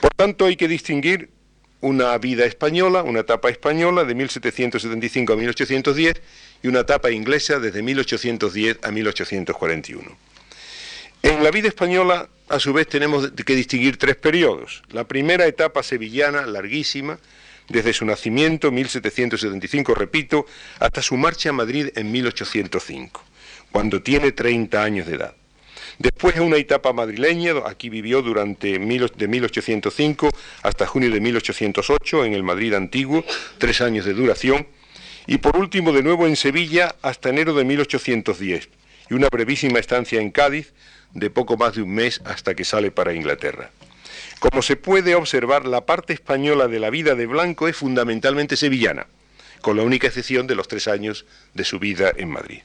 [0.00, 1.30] Por tanto, hay que distinguir
[1.80, 6.22] una vida española, una etapa española de 1775 a 1810
[6.62, 10.16] y una etapa inglesa desde 1810 a 1841.
[11.22, 14.82] En la vida española, a su vez, tenemos que distinguir tres periodos.
[14.90, 17.18] La primera etapa sevillana, larguísima,
[17.68, 20.46] desde su nacimiento, 1775, repito,
[20.78, 23.22] hasta su marcha a Madrid en 1805,
[23.72, 25.34] cuando tiene 30 años de edad.
[25.98, 30.30] Después una etapa madrileña, aquí vivió durante de 1805
[30.62, 33.24] hasta junio de 1808 en el Madrid antiguo,
[33.58, 34.66] tres años de duración,
[35.26, 38.68] y por último de nuevo en Sevilla hasta enero de 1810
[39.10, 40.72] y una brevísima estancia en Cádiz
[41.12, 43.70] de poco más de un mes hasta que sale para Inglaterra.
[44.50, 49.06] Como se puede observar, la parte española de la vida de Blanco es fundamentalmente sevillana,
[49.62, 52.60] con la única excepción de los tres años de su vida en Madrid.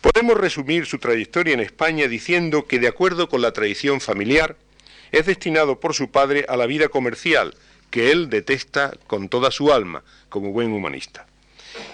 [0.00, 4.54] Podemos resumir su trayectoria en España diciendo que, de acuerdo con la tradición familiar,
[5.10, 7.56] es destinado por su padre a la vida comercial,
[7.90, 11.26] que él detesta con toda su alma, como buen humanista.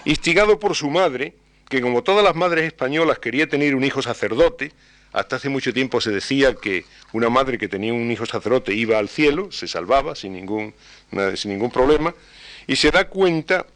[0.05, 1.33] Instigado por su madre,
[1.67, 4.71] que como todas las madres españolas quería tener un hijo sacerdote,
[5.13, 8.97] hasta hace mucho tiempo se decía que una madre que tenía un hijo sacerdote iba
[8.97, 10.73] al cielo, se salvaba sin ningún,
[11.35, 12.15] sin ningún problema,
[12.65, 13.67] y se da cuenta,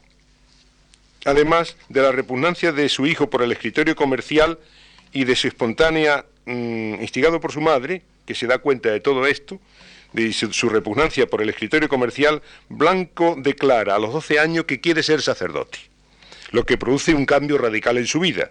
[1.26, 4.58] además, de la repugnancia de su hijo por el escritorio comercial
[5.14, 9.28] y de su espontánea, mm, instigado por su madre, que se da cuenta de todo
[9.28, 9.60] esto,
[10.14, 15.04] de su repugnancia por el escritorio comercial, Blanco declara a los 12 años que quiere
[15.04, 15.78] ser sacerdote,
[16.52, 18.50] lo que produce un cambio radical en su vida.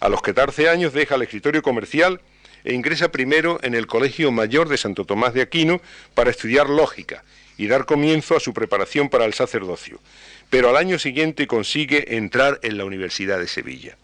[0.00, 2.20] A los 14 años deja el escritorio comercial
[2.64, 5.80] e ingresa primero en el Colegio Mayor de Santo Tomás de Aquino
[6.14, 7.24] para estudiar lógica
[7.56, 10.00] y dar comienzo a su preparación para el sacerdocio,
[10.50, 13.96] pero al año siguiente consigue entrar en la Universidad de Sevilla.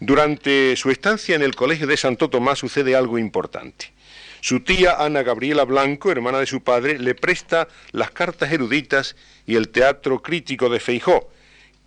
[0.00, 3.92] Durante su estancia en el Colegio de Santo Tomás sucede algo importante.
[4.40, 9.56] Su tía Ana Gabriela Blanco, hermana de su padre, le presta las cartas eruditas y
[9.56, 11.28] el teatro crítico de Feijó,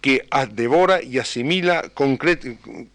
[0.01, 1.91] que devora y asimila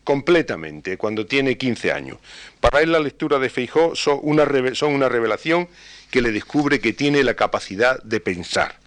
[0.05, 2.19] completamente cuando tiene 15 años.
[2.61, 5.69] Para él la lectura de Feijó son una, son una revelación
[6.11, 8.79] que le descubre que tiene la capacidad de pensar.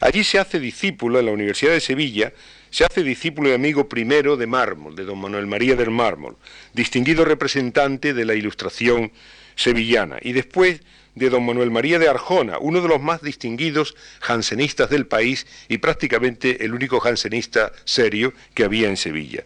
[0.00, 2.32] Allí se hace discípulo en la Universidad de Sevilla,
[2.70, 6.36] se hace discípulo y amigo primero de Mármol, de don Manuel María del Mármol,
[6.72, 9.12] distinguido representante de la ilustración
[9.54, 10.80] sevillana, y después
[11.14, 15.78] de don Manuel María de Arjona, uno de los más distinguidos jansenistas del país y
[15.78, 19.44] prácticamente el único jansenista serio que había en Sevilla.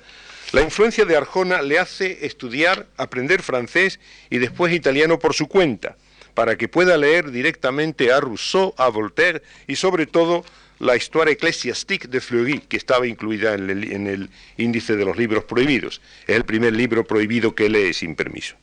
[0.52, 3.98] La influencia de Arjona le hace estudiar, aprender francés
[4.30, 5.96] y después italiano por su cuenta,
[6.34, 10.44] para que pueda leer directamente a Rousseau, a Voltaire y sobre todo
[10.78, 15.16] la Histoire ecclésiastique de Fleury, que estaba incluida en el, en el índice de los
[15.16, 16.00] libros prohibidos.
[16.26, 18.56] Es el primer libro prohibido que lee sin permiso.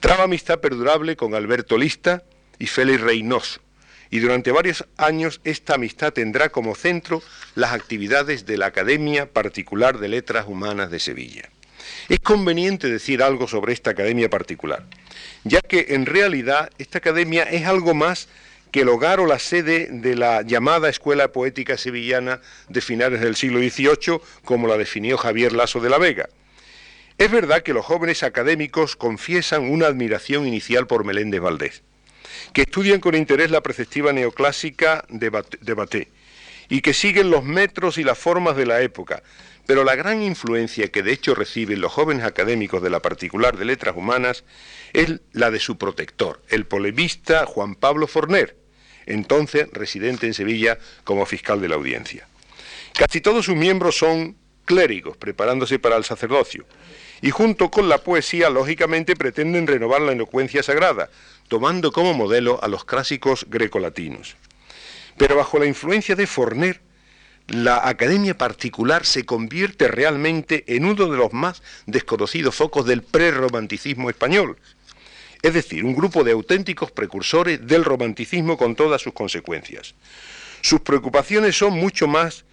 [0.00, 2.22] Traba amistad perdurable con Alberto Lista
[2.58, 3.60] y Félix Reynoso,
[4.10, 7.22] y durante varios años esta amistad tendrá como centro
[7.54, 11.48] las actividades de la Academia Particular de Letras Humanas de Sevilla.
[12.08, 14.84] Es conveniente decir algo sobre esta academia particular,
[15.44, 18.28] ya que en realidad esta academia es algo más
[18.70, 23.36] que el hogar o la sede de la llamada Escuela Poética Sevillana de finales del
[23.36, 26.28] siglo XVIII, como la definió Javier Lasso de la Vega.
[27.18, 31.82] Es verdad que los jóvenes académicos confiesan una admiración inicial por Meléndez Valdés,
[32.52, 36.08] que estudian con interés la preceptiva neoclásica de Baté
[36.68, 39.22] y que siguen los metros y las formas de la época,
[39.66, 43.64] pero la gran influencia que de hecho reciben los jóvenes académicos de la particular de
[43.64, 44.44] letras humanas
[44.92, 48.58] es la de su protector, el polemista Juan Pablo Forner,
[49.06, 52.28] entonces residente en Sevilla como fiscal de la audiencia.
[52.92, 56.66] Casi todos sus miembros son clérigos preparándose para el sacerdocio,
[57.22, 61.08] y junto con la poesía, lógicamente, pretenden renovar la elocuencia sagrada,
[61.48, 64.36] tomando como modelo a los clásicos grecolatinos.
[65.16, 66.80] Pero bajo la influencia de Forner,
[67.48, 74.10] la academia particular se convierte realmente en uno de los más desconocidos focos del prerromanticismo
[74.10, 74.56] español,
[75.42, 79.94] es decir, un grupo de auténticos precursores del romanticismo con todas sus consecuencias.
[80.60, 82.44] Sus preocupaciones son mucho más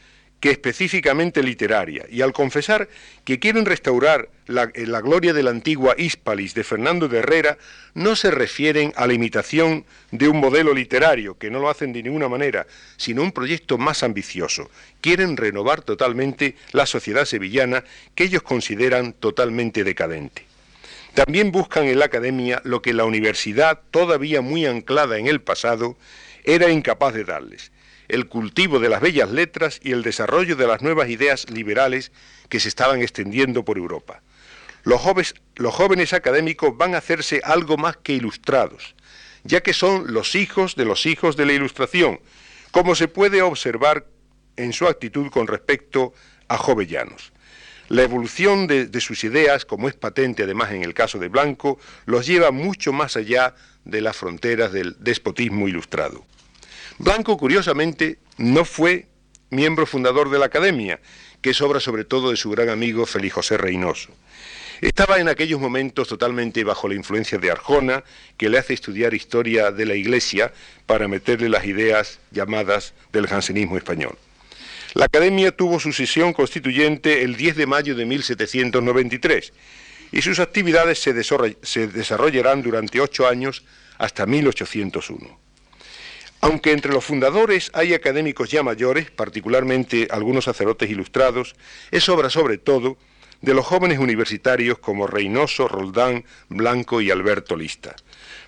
[0.43, 2.89] que específicamente literaria, y al confesar
[3.23, 7.57] que quieren restaurar la, eh, la, gloria de la antigua Hispalis de Fernando de Herrera,
[7.93, 12.03] no se refieren a la imitación de un modelo literario, que no lo hacen de
[12.03, 14.69] ninguna manera, sino un proyecto más ambicioso.
[14.99, 20.43] Quieren renovar totalmente la sociedad sevillana que ellos consideran totalmente decadente.
[21.13, 25.95] También buscan en la academia lo que la universidad, todavía muy anclada en el pasado,
[26.43, 27.71] era incapaz de darles,
[28.13, 32.11] el cultivo de las bellas letras y el desarrollo de las nuevas ideas liberales
[32.47, 34.21] que se estaban extendiendo por Europa.
[34.83, 38.95] Los jóvenes, académicos van a hacerse algo más que ilustrados,
[39.43, 42.19] ya que son los hijos de los hijos de la Ilustración,
[42.71, 44.05] como se puede observar
[44.57, 46.13] en su actitud con respecto
[46.47, 47.31] a Jovellanos.
[47.89, 52.27] La evolución de, sus ideas, como es patente además en el caso de Blanco, los
[52.27, 53.55] lleva mucho más allá
[53.85, 56.25] de las fronteras del despotismo ilustrado.
[56.97, 59.07] Blanco, curiosamente, no fue
[59.49, 60.99] miembro fundador de la Academia,
[61.41, 64.09] que es obra sobre todo de su gran amigo Félix José Reynoso.
[64.81, 68.03] Estaba en aquellos momentos totalmente bajo la influencia de Arjona,
[68.37, 70.51] que le hace estudiar historia de la Iglesia
[70.85, 74.17] para meterle las ideas llamadas del jansenismo español.
[74.93, 79.53] La Academia tuvo su sesión constituyente el 10 de mayo de 1793
[80.11, 81.13] y sus actividades se,
[81.87, 83.63] desarrollarán durante ocho años
[83.97, 85.42] hasta 1801.
[86.43, 91.55] Aunque entre los fundadores hay académicos ya mayores, particularmente algunos sacerdotes ilustrados,
[91.89, 92.97] es obra sobre todo
[93.39, 97.95] de los jóvenes universitarios como Reynoso, Roldán, Blanco y Alberto Lista.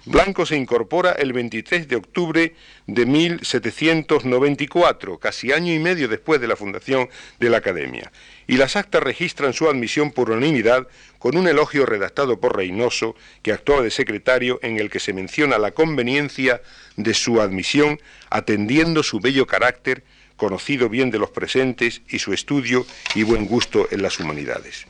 [0.06, 2.54] Blanco se incorpora el 23 de octubre
[2.86, 8.12] de 1794, casi año y medio después de la fundación de la Academia,
[8.46, 10.88] y las actas registran su admisión por unanimidad
[11.18, 15.58] con un elogio redactado por Reynoso, que actuaba de secretario, en el que se menciona
[15.58, 16.62] la conveniencia
[16.98, 18.00] de su admisión,
[18.30, 20.04] atendiendo su bello carácter,
[20.38, 22.86] conocido bien de los presentes, y su estudio
[23.16, 24.86] y buen gusto en las humanidades.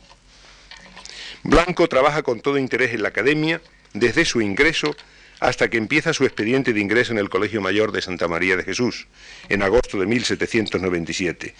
[1.43, 3.61] Blanco trabaja con todo interés en la academia,
[3.96, 4.96] desde su ingreso
[5.39, 8.64] hasta que empieza su expediente de ingreso en el Colegio Mayor de Santa María de
[8.64, 9.08] Jesús,
[9.50, 11.56] en agosto de 1797,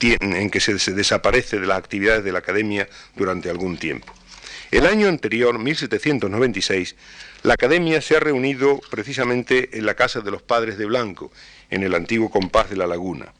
[0.00, 4.12] en que se desaparece de las actividades de la academia durante algún tiempo.
[4.70, 6.96] El año anterior, 1796,
[7.44, 11.30] la Academia se ha reunido precisamente en la casa de los padres de Blanco,
[11.70, 13.32] en el antiguo compás de la laguna.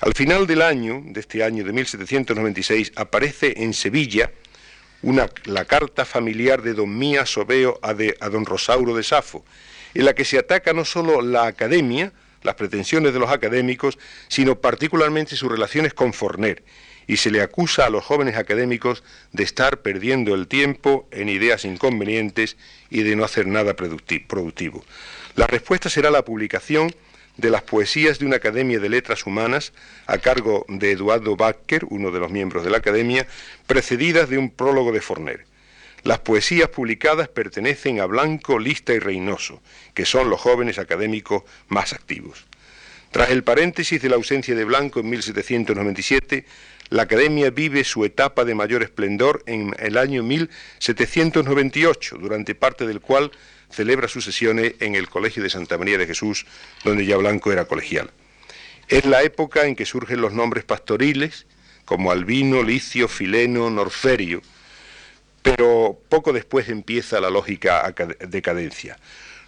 [0.00, 4.30] Al final del año, de este año de 1796, aparece en Sevilla
[5.02, 9.44] una, la carta familiar de don Mía Sobeo a, a don Rosauro de Safo,
[9.94, 14.60] en la que se ataca no solo la academia, las pretensiones de los académicos, sino
[14.60, 16.62] particularmente sus relaciones con Forner,
[17.06, 21.64] y se le acusa a los jóvenes académicos de estar perdiendo el tiempo en ideas
[21.64, 22.56] inconvenientes
[22.90, 24.84] y de no hacer nada productivo.
[25.34, 26.94] La respuesta será la publicación
[27.38, 29.72] de las poesías de una Academia de Letras Humanas
[30.06, 33.26] a cargo de Eduardo Backer, uno de los miembros de la Academia,
[33.66, 35.46] precedidas de un prólogo de Forner.
[36.02, 39.62] Las poesías publicadas pertenecen a Blanco, Lista y Reynoso,
[39.94, 42.44] que son los jóvenes académicos más activos.
[43.12, 46.44] Tras el paréntesis de la ausencia de Blanco en 1797,
[46.90, 53.00] la Academia vive su etapa de mayor esplendor en el año 1798, durante parte del
[53.00, 53.30] cual
[53.70, 56.46] celebra sus sesiones en el Colegio de Santa María de Jesús,
[56.84, 58.10] donde ya Blanco era colegial.
[58.88, 61.46] Es la época en que surgen los nombres pastoriles,
[61.84, 64.42] como Albino, Licio, Fileno, Norferio,
[65.42, 67.94] pero poco después empieza la lógica
[68.28, 68.98] decadencia.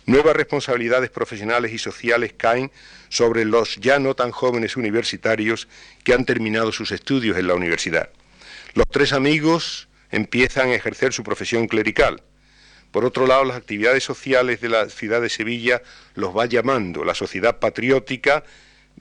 [0.07, 2.71] Nuevas responsabilidades profesionales y sociales caen
[3.11, 5.69] sobre los ya no tan jóvenes universitarios
[6.03, 8.11] que han terminado sus estudios en la universidad.
[8.75, 12.23] Los tres amigos empiezan a ejercer su profesión clerical.
[12.91, 15.83] Por otro lado, las actividades sociales de la ciudad de Sevilla
[16.15, 17.05] los va llamando.
[17.05, 18.45] La sociedad patriótica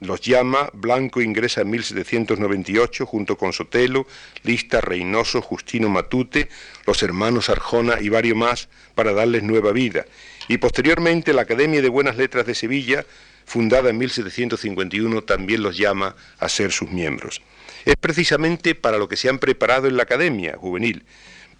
[0.00, 4.06] los llama, Blanco ingresa en 1798 junto con Sotelo,
[4.44, 6.48] Lista, Reynoso, Justino Matute,
[6.86, 10.06] los hermanos Arjona y varios más para darles nueva vida.
[10.48, 13.04] Y posteriormente la Academia de Buenas Letras de Sevilla,
[13.44, 17.42] fundada en 1751, también los llama a ser sus miembros.
[17.84, 21.04] Es precisamente para lo que se han preparado en la Academia Juvenil,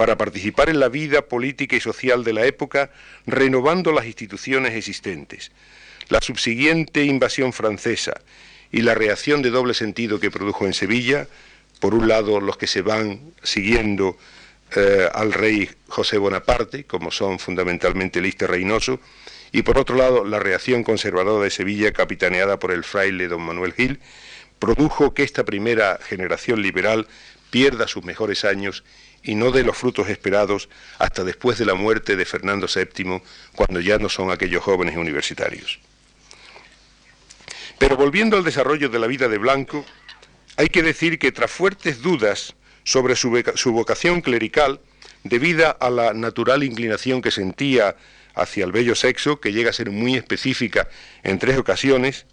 [0.00, 2.90] para participar en la vida política y social de la época,
[3.26, 5.52] renovando las instituciones existentes.
[6.08, 8.14] La subsiguiente invasión francesa
[8.72, 11.26] y la reacción de doble sentido que produjo en Sevilla,
[11.80, 14.16] por un lado los que se van siguiendo
[14.74, 19.00] eh, al rey José Bonaparte, como son fundamentalmente Liste Reynoso,
[19.52, 23.74] y por otro lado la reacción conservadora de Sevilla, capitaneada por el fraile don Manuel
[23.74, 24.00] Gil,
[24.58, 27.06] produjo que esta primera generación liberal
[27.50, 28.84] pierda sus mejores años
[29.22, 33.22] y no dé los frutos esperados hasta después de la muerte de Fernando VII,
[33.54, 35.78] cuando ya no son aquellos jóvenes universitarios.
[37.78, 39.84] Pero volviendo al desarrollo de la vida de Blanco,
[40.56, 43.30] hay que decir que tras fuertes dudas sobre su,
[43.72, 44.80] vocación clerical,
[45.24, 47.96] debida a la natural inclinación que sentía
[48.34, 50.88] hacia el bello sexo, que llega a ser muy específica
[51.22, 52.26] en tres ocasiones,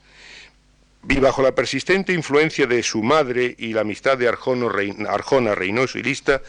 [1.16, 6.41] bajo la persistente influencia de su madre y la amistad de Arjona, Reynoso y Lista,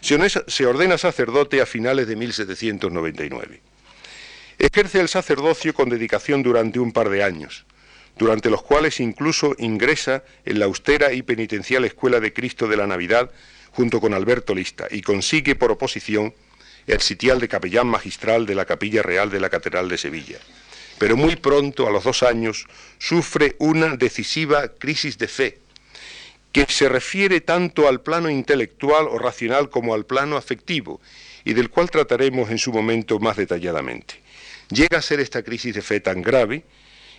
[0.00, 3.60] se ordena sacerdote a finales de 1799.
[4.58, 7.66] Ejerce el sacerdocio con dedicación durante un par de años,
[8.18, 12.86] durante los cuales incluso ingresa en la austera y penitencial Escuela de Cristo de la
[12.86, 13.30] Navidad
[13.72, 16.34] junto con Alberto Lista y consigue por oposición
[16.86, 20.38] el sitial de capellán magistral de la Capilla Real de la Catedral de Sevilla
[20.98, 22.66] pero muy pronto, a los dos años,
[22.98, 25.58] sufre una decisiva crisis de fe,
[26.52, 31.00] que se refiere tanto al plano intelectual o racional como al plano afectivo,
[31.44, 34.14] y del cual trataremos en su momento más detalladamente.
[34.70, 36.64] Llega a ser esta crisis de fe tan grave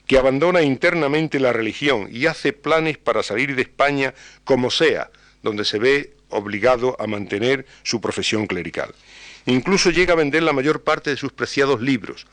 [0.06, 4.14] que abandona internamente la religión y hace planes para salir de España
[4.44, 5.12] como sea,
[5.44, 8.94] donde se ve obligado a mantener su profesión clerical.
[9.46, 12.28] Incluso llega a vender la mayor parte de sus preciados libros,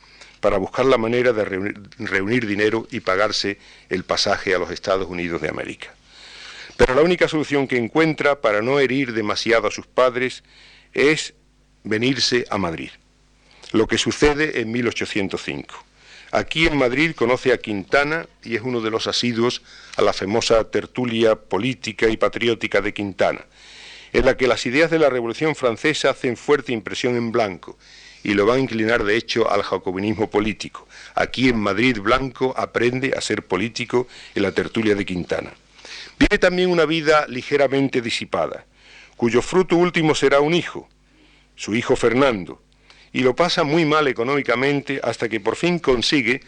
[0.45, 3.57] para buscar la manera de reunir, dinero y pagarse
[3.89, 5.95] el pasaje a los Estados Unidos de América.
[6.77, 10.45] Pero la única solución que encuentra para no herir demasiado a sus padres
[10.93, 11.33] es
[11.83, 12.91] venirse a Madrid,
[13.73, 15.75] lo que sucede en 1805.
[16.31, 19.63] Aquí en Madrid conoce a Quintana y es uno de los asiduos
[19.97, 23.47] a la famosa tertulia política y patriótica de Quintana,
[24.13, 27.79] en la que las ideas de la Revolución Francesa hacen fuerte impresión en Blanco
[28.25, 30.89] y lo va a inclinar de hecho al jacobinismo político.
[31.15, 35.53] Aquí en Madrid Blanco aprende a ser político en la tertulia de Quintana.
[36.19, 38.65] Vive también una vida ligeramente disipada,
[39.17, 40.89] cuyo fruto último será un hijo,
[41.55, 42.61] su hijo Fernando,
[43.13, 46.41] y lo pasa muy mal económicamente hasta que por fin consigue,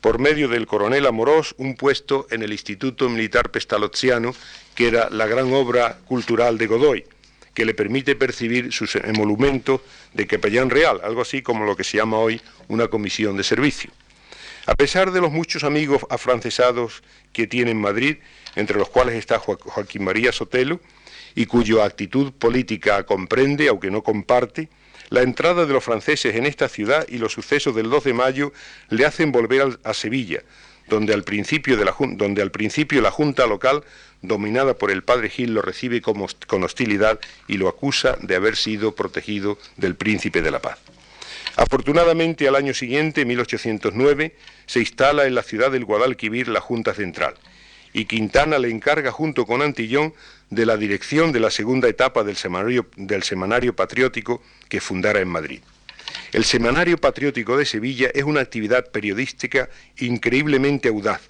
[0.00, 4.34] por medio del coronel Amorós, un puesto en el Instituto Militar Pestalozziano,
[4.74, 7.04] que era la gran obra cultural de Godoy,
[7.54, 9.82] que le permite percibir su emolumento
[10.12, 13.90] de capellán real, algo así como lo que se llama hoy una comisión de servicio.
[14.66, 17.02] A pesar de los muchos amigos afrancesados
[17.32, 18.16] que tiene en Madrid,
[18.56, 20.80] entre los cuales está Joaquín María Sotelo,
[21.34, 24.68] y cuya actitud política comprende, aunque no comparte,
[25.10, 28.52] la entrada de los franceses en esta ciudad y los sucesos del 2 de mayo
[28.88, 30.42] le hacen volver a Sevilla,
[30.88, 31.76] donde al, principio
[33.00, 33.84] la, Junta local,
[34.22, 37.18] dominada por el padre Gil, lo recibe con hostilidad
[37.48, 40.78] y lo acusa de haber sido protegido del príncipe de la paz.
[41.56, 44.34] Afortunadamente, al año siguiente, 1809,
[44.66, 47.34] se instala en la ciudad del Guadalquivir la Junta Central
[47.94, 50.12] y Quintana le encarga junto con Antillón
[50.50, 52.36] de la dirección de la segunda etapa del
[52.96, 55.60] del semanario patriótico que fundara en Madrid.
[56.34, 59.68] El Semanario Patriótico de Sevilla es una actividad periodística
[59.98, 61.20] increíblemente audaz,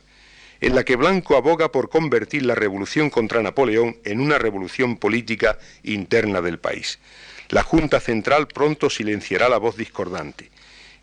[0.62, 5.58] en la que Blanco aboga por convertir la revolución contra Napoleón en una revolución política
[5.82, 7.00] interna del país.
[7.50, 10.50] La Junta Central pronto silenciará la voz discordante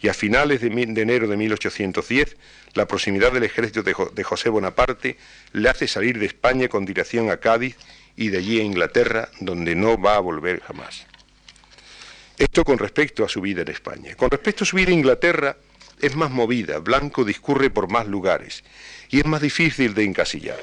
[0.02, 2.38] y a finales de, enero de 1810
[2.74, 5.18] la proximidad del ejército de José Bonaparte
[5.54, 7.78] le hace salir de España con dirección a Cádiz
[8.16, 11.06] y de allí a Inglaterra, donde no va a volver jamás.
[12.42, 14.16] Esto con respecto a su vida en España.
[14.16, 15.58] Con respecto a su vida en Inglaterra,
[16.02, 18.64] es más movida, Blanco discurre por más lugares
[19.12, 20.58] y es más difícil de encasillar.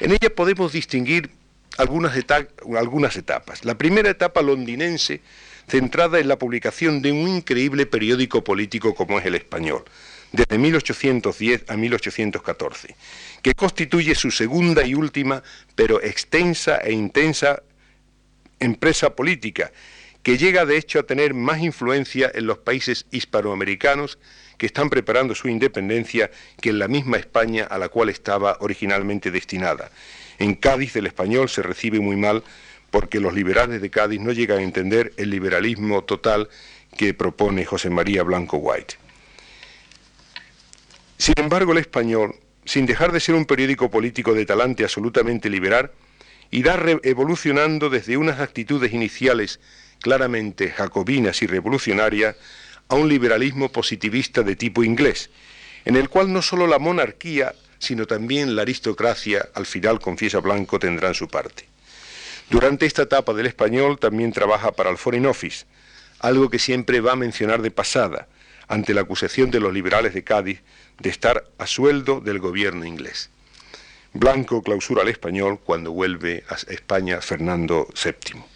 [0.00, 1.30] En ella podemos distinguir
[1.78, 3.64] algunas, etapas.
[3.64, 5.20] La primera etapa londinense,
[5.68, 9.84] centrada en la publicación de un increíble periódico político como es el español,
[10.32, 12.96] desde 1810 a 1814,
[13.40, 15.44] que constituye su segunda y última,
[15.76, 17.62] pero extensa e intensa
[18.58, 19.70] empresa política
[20.24, 24.18] que llega de hecho a tener más influencia en los países hispanoamericanos
[24.56, 29.30] que están preparando su independencia que en la misma España a la cual estaba originalmente
[29.30, 29.90] destinada.
[30.38, 32.42] En Cádiz el español se recibe muy mal
[32.90, 36.48] porque los liberales de Cádiz no llegan a entender el liberalismo total
[36.96, 38.94] que propone José María Blanco White.
[41.18, 45.90] Sin embargo, el español, sin dejar de ser un periódico político de talante absolutamente liberal,
[46.50, 49.60] irá evolucionando desde unas actitudes iniciales
[50.00, 52.36] claramente jacobinas y revolucionarias
[52.88, 55.30] a un liberalismo positivista de tipo inglés,
[55.84, 60.78] en el cual no solo la monarquía, sino también la aristocracia, al final confiesa Blanco,
[60.78, 61.66] tendrán su parte.
[62.50, 65.64] Durante esta etapa del español también trabaja para el Foreign Office,
[66.20, 68.28] algo que siempre va a mencionar de pasada,
[68.68, 70.62] ante la acusación de los liberales de Cádiz
[70.98, 73.30] de estar a sueldo del gobierno inglés.
[74.12, 78.53] Blanco clausura al español cuando vuelve a España Fernando VII.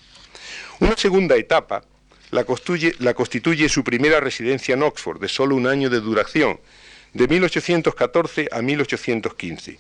[0.81, 1.83] Una segunda etapa
[2.31, 6.61] la constituye, su primera residencia en Oxford, de solo un año de duración,
[7.15, 9.79] de 1814 a 1815,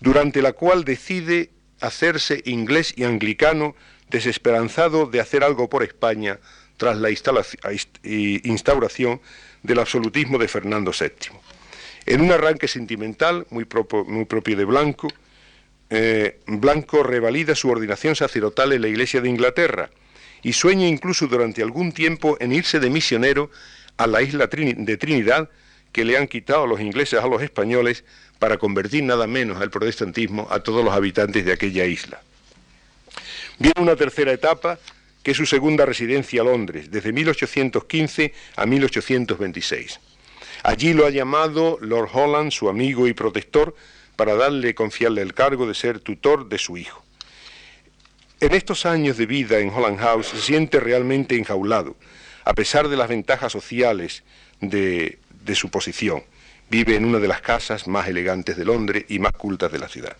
[0.00, 1.50] durante la cual decide
[1.80, 3.74] hacerse inglés y anglicano,
[4.08, 6.38] desesperanzado de hacer algo por España
[6.76, 9.20] tras la instauración
[9.62, 11.38] del absolutismo de Fernando VII.
[12.06, 15.08] En un arranque sentimental muy, propio de Blanco,
[15.90, 19.90] eh, Blanco revalida su ordenación sacerdotal en la Iglesia de Inglaterra,
[20.42, 23.50] y sueña incluso durante algún tiempo en irse de misionero
[23.96, 25.48] a la isla de Trinidad
[25.92, 28.04] que le han quitado los ingleses a los españoles
[28.38, 32.22] para convertir nada menos al protestantismo a todos los habitantes de aquella isla.
[33.58, 34.78] Viene una tercera etapa,
[35.22, 40.00] que es su segunda residencia a Londres, desde 1815 a 1826.
[40.62, 43.74] Allí lo ha llamado Lord Holland, su amigo y protector,
[44.16, 47.04] para darle confiarle el cargo de ser tutor de su hijo.
[48.40, 51.94] En estos años de vida en Holland House se siente realmente enjaulado,
[52.46, 54.22] a pesar de las ventajas sociales
[54.62, 55.18] de,
[55.52, 56.22] su posición.
[56.70, 59.88] Vive en una de las casas más elegantes de Londres y más cultas de la
[59.88, 60.16] ciudad.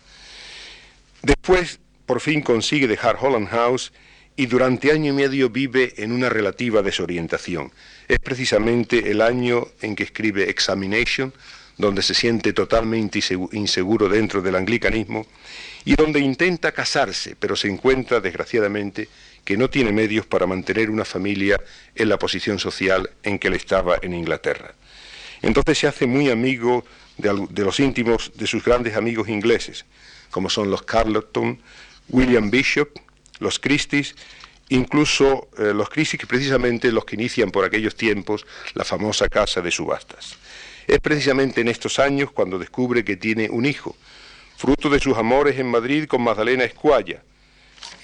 [1.23, 3.91] Después, por fin consigue dejar Holland House
[4.37, 7.73] y durante año y medio vive en una relativa desorientación.
[8.07, 11.33] Es precisamente el año en que escribe Examination,
[11.79, 13.21] donde se siente totalmente
[13.53, 15.27] inseguro dentro del anglicanismo
[15.85, 19.09] y donde intenta casarse, pero se encuentra, desgraciadamente,
[19.45, 21.61] que no tiene medios para mantener una familia
[21.95, 24.75] en la posición social en que él estaba en Inglaterra.
[25.43, 26.85] Entonces se hace muy amigo
[27.17, 29.85] de, los íntimos de sus grandes amigos ingleses,
[30.31, 31.61] como son los Carleton,
[32.09, 32.91] William Bishop,
[33.39, 34.15] los Christies,
[34.69, 39.71] incluso eh, los Christies precisamente los que inician por aquellos tiempos la famosa casa de
[39.71, 40.37] subastas.
[40.87, 43.97] Es precisamente en estos años cuando descubre que tiene un hijo,
[44.61, 47.23] fruto de sus amores en Madrid con Magdalena Escualla,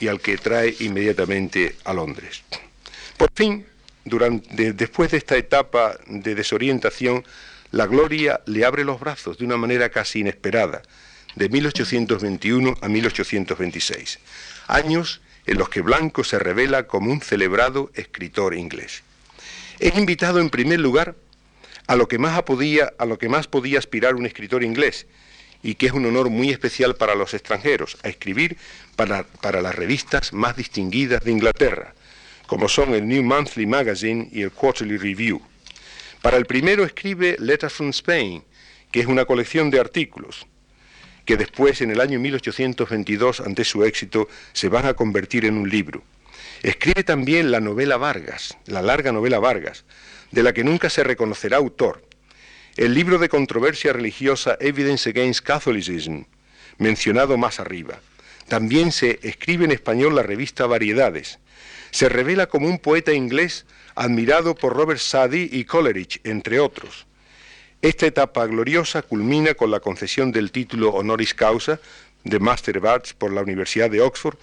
[0.00, 2.44] y al que trae inmediatamente a Londres.
[3.18, 3.66] Por fin,
[4.06, 7.26] después de esta etapa de desorientación,
[7.72, 10.80] la gloria le abre los brazos de una manera casi inesperada,
[11.34, 14.18] de 1821 a 1826,
[14.66, 19.02] años en los que Blanco se revela como un celebrado escritor inglés.
[19.78, 21.16] Es invitado en primer lugar
[21.86, 25.06] a lo que más podía, a lo que más podía aspirar un escritor inglés,
[25.62, 28.56] y que es un honor muy especial para los extranjeros, a escribir
[28.96, 31.94] para, para las revistas más distinguidas de Inglaterra,
[32.46, 35.40] como son el New Monthly Magazine y el Quarterly Review.
[36.22, 38.42] Para el primero escribe Letters from Spain,
[38.90, 40.46] que es una colección de artículos,
[41.24, 45.68] que después, en el año 1822, ante su éxito, se van a convertir en un
[45.68, 46.02] libro.
[46.62, 49.84] Escribe también la novela Vargas, la larga novela Vargas,
[50.30, 52.02] de la que nunca se reconocerá autor.
[52.76, 56.24] El libro de controversia religiosa Evidence Against Catholicism,
[56.76, 58.00] mencionado más arriba.
[58.48, 61.38] También se escribe en español la revista Variedades.
[61.90, 63.64] Se revela como un poeta inglés
[63.94, 67.06] admirado por Robert Sadie y Coleridge, entre otros.
[67.80, 71.80] Esta etapa gloriosa culmina con la concesión del título honoris causa
[72.24, 74.36] de Master of Arts por la Universidad de Oxford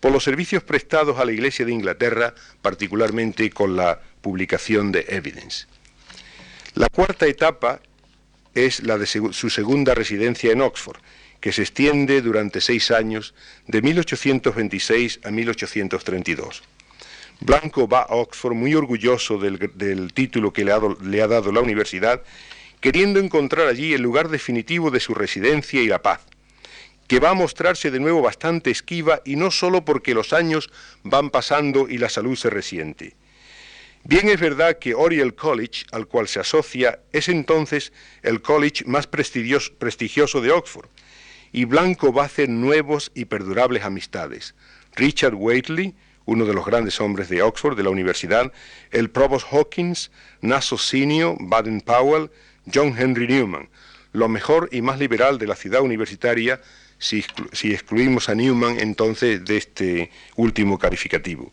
[0.00, 5.66] por los servicios prestados a la Iglesia de Inglaterra, particularmente con la publicación de Evidence.
[6.76, 7.80] La cuarta etapa
[8.54, 11.00] es la de su segunda residencia en Oxford,
[11.40, 13.32] que se extiende durante seis años,
[13.66, 16.62] de 1826 a 1832.
[17.40, 22.22] Blanco va a Oxford muy orgulloso del, título que le ha, dado la universidad,
[22.80, 26.26] queriendo encontrar allí el lugar definitivo de su residencia y la paz,
[27.08, 30.68] que va a mostrarse de nuevo bastante esquiva y no solo porque los años
[31.04, 33.16] van pasando y la salud se resiente.
[34.08, 37.92] Bien es verdad que Oriel College, al cual se asocia, es entonces
[38.22, 40.88] el college más prestigioso de Oxford,
[41.50, 44.54] y Blanco va a hacer nuevos y perdurables amistades.
[44.94, 48.52] Richard Whately, uno de los grandes hombres de Oxford, de la universidad,
[48.92, 52.30] el Provost Hawkins, Nassau Senior, Baden Powell,
[52.72, 53.68] John Henry Newman,
[54.12, 56.60] lo mejor y más liberal de la ciudad universitaria,
[56.98, 61.50] si, si excluimos a Newman entonces de este último calificativo.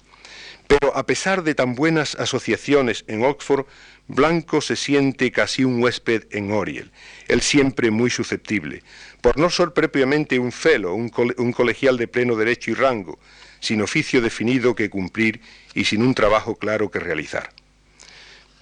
[0.67, 3.65] Pero a pesar de tan buenas asociaciones en Oxford,
[4.07, 6.91] Blanco se siente casi un huésped en Oriel,
[7.27, 8.83] él siempre muy susceptible,
[9.21, 13.17] por no ser propiamente un fellow, un, colegial de pleno derecho y rango,
[13.61, 15.39] sin oficio definido que cumplir
[15.73, 17.49] y sin un trabajo claro que realizar.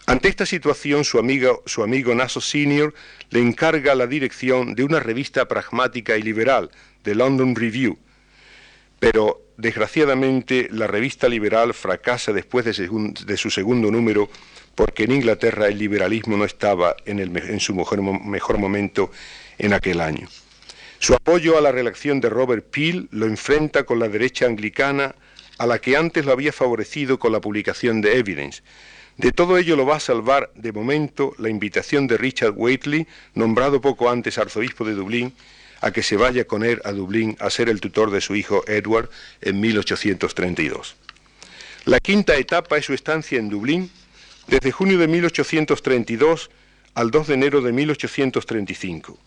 [0.06, 2.94] Ante esta situación, su, amigo, Naso Senior
[3.32, 6.70] le encarga la dirección de una revista pragmática y liberal,
[7.02, 7.98] The London Review,
[9.00, 14.30] pero desgraciadamente la revista liberal fracasa después de, su segundo número
[14.76, 19.12] porque en Inglaterra el liberalismo no estaba en, su mejor momento
[19.60, 20.28] en aquel año.
[21.00, 25.16] Su apoyo a la reelección de Robert Peel lo enfrenta con la derecha anglicana
[25.58, 28.64] a la que antes lo había favorecido con la publicación de Evidence.
[29.18, 33.06] De todo ello lo va a salvar de momento la invitación de Richard Whately,
[33.36, 35.34] nombrado poco antes arzobispo de Dublín,
[35.82, 38.64] a que se vaya con él a Dublín a ser el tutor de su hijo
[38.68, 39.10] Edward
[39.42, 40.96] en 1832.
[41.86, 43.92] La quinta etapa es su estancia en Dublín
[44.48, 46.50] desde junio de 1832
[46.94, 49.18] al 2 de enero de 1835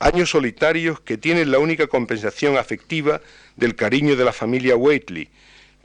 [0.00, 3.20] años solitarios que tienen la única compensación afectiva
[3.56, 5.28] del cariño de la familia Whately,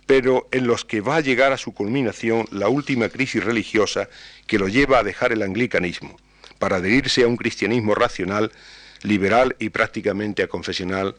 [0.07, 4.09] pero en los que va a llegar a su culminación la última crisis religiosa
[4.47, 6.17] que lo lleva a dejar el anglicanismo,
[6.59, 8.51] para adherirse a un cristianismo racional,
[9.05, 11.15] liberal y prácticamente aconfesional.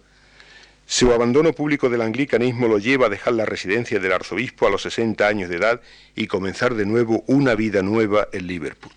[0.86, 4.82] Su abandono público del anglicanismo lo lleva a dejar la residencia del arzobispo a los
[4.82, 5.80] 60 años de edad
[6.14, 8.92] y comenzar de nuevo una vida nueva en Liverpool.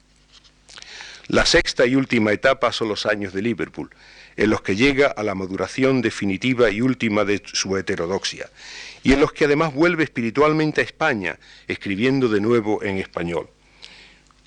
[1.27, 3.89] La sexta y última etapa son los años de Liverpool,
[4.35, 8.49] en los que llega a la maduración definitiva y última de su heterodoxia,
[9.03, 11.37] y en los que además vuelve espiritualmente a España,
[11.67, 13.49] escribiendo de nuevo en español.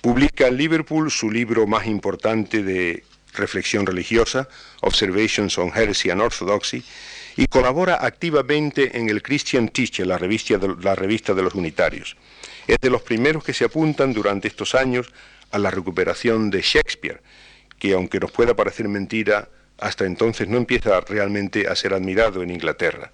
[0.01, 3.03] Publica en Liverpool su libro más importante de
[3.35, 4.47] reflexión religiosa,
[4.81, 6.83] Observations on Heresy and Orthodoxy,
[7.35, 12.15] y colabora activamente en el Christian Teacher, la revista, de, la revista de los unitarios.
[12.67, 15.11] Es de los primeros que se apuntan durante estos años
[15.51, 17.21] a la recuperación de Shakespeare,
[17.79, 22.51] que aunque nos pueda parecer mentira, hasta entonces no empieza realmente a ser admirado en
[22.51, 23.11] Inglaterra.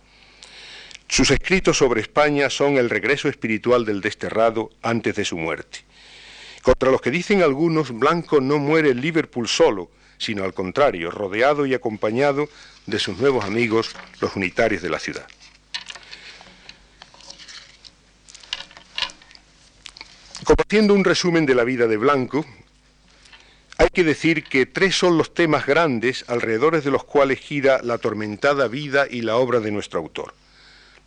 [1.07, 5.79] Sus escritos sobre España son el regreso espiritual del desterrado antes de su muerte.
[6.61, 9.89] Contra los que dicen algunos, Blanco no muere en Liverpool solo,
[10.19, 12.47] sino al contrario, rodeado y acompañado
[12.85, 15.25] de sus nuevos amigos, los unitarios de la ciudad.
[20.43, 22.45] Como haciendo un resumen de la vida de Blanco,
[23.77, 27.93] hay que decir que tres son los temas grandes alrededor de los cuales gira la
[27.95, 30.33] atormentada vida y la obra de nuestro autor.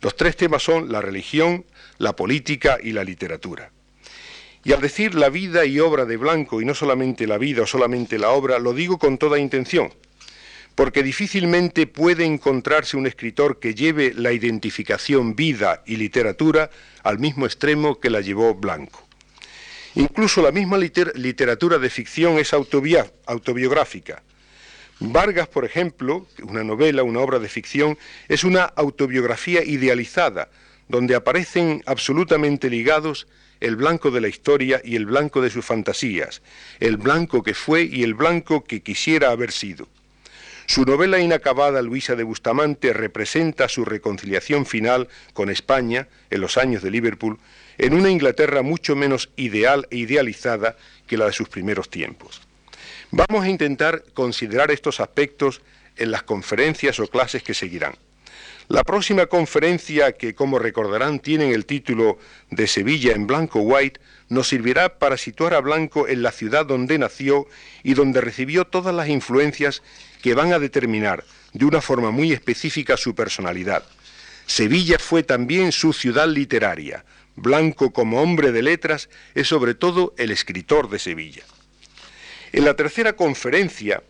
[0.01, 1.65] Los tres temas son la religión,
[1.99, 3.72] la política y la literatura.
[4.65, 7.67] Y al decir la vida y obra de Blanco, y no solamente la vida o
[7.67, 9.93] solamente la obra, lo digo con toda intención,
[10.75, 16.69] porque difícilmente puede encontrarse un escritor que lleve la identificación vida y literatura
[17.03, 19.05] al mismo extremo que la llevó Blanco.
[19.95, 24.23] Incluso la misma literatura de ficción es autobiográfica.
[24.99, 27.97] Vargas, por ejemplo, una novela, una obra de ficción,
[28.29, 30.49] es una autobiografía idealizada,
[30.87, 33.27] donde aparecen absolutamente ligados
[33.63, 36.41] el blanco de la historia y el blanco de sus fantasías,
[36.81, 39.87] el blanco que fue y el blanco que quisiera haber sido.
[40.65, 46.83] Su novela inacabada Luisa de Bustamante representa su reconciliación final con España en los años
[46.83, 47.39] de Liverpool
[47.77, 50.75] en una Inglaterra mucho menos ideal e idealizada
[51.07, 52.41] que la de sus primeros tiempos.
[53.11, 55.61] Vamos a intentar considerar estos aspectos
[55.95, 57.95] en las conferencias o clases que seguirán.
[58.73, 62.17] La próxima conferencia, que como recordarán tiene el título
[62.49, 66.97] de Sevilla en blanco white, nos servirá para situar a Blanco en la ciudad donde
[66.97, 67.45] nació
[67.83, 69.83] y donde recibió todas las influencias
[70.23, 73.83] que van a determinar de una forma muy específica su personalidad.
[74.47, 77.05] Sevilla fue también su ciudad literaria.
[77.35, 81.43] Blanco como hombre de letras es sobre todo el escritor de Sevilla.
[82.51, 84.01] En la tercera conferencia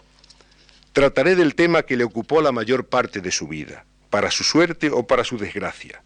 [0.93, 3.83] trataré del tema que le ocupó la mayor parte de su vida,
[4.13, 6.03] para su suerte o para su desgracia,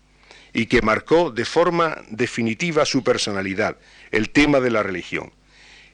[0.53, 3.76] y que marcó de forma definitiva su personalidad,
[4.12, 5.34] el tema de la religión.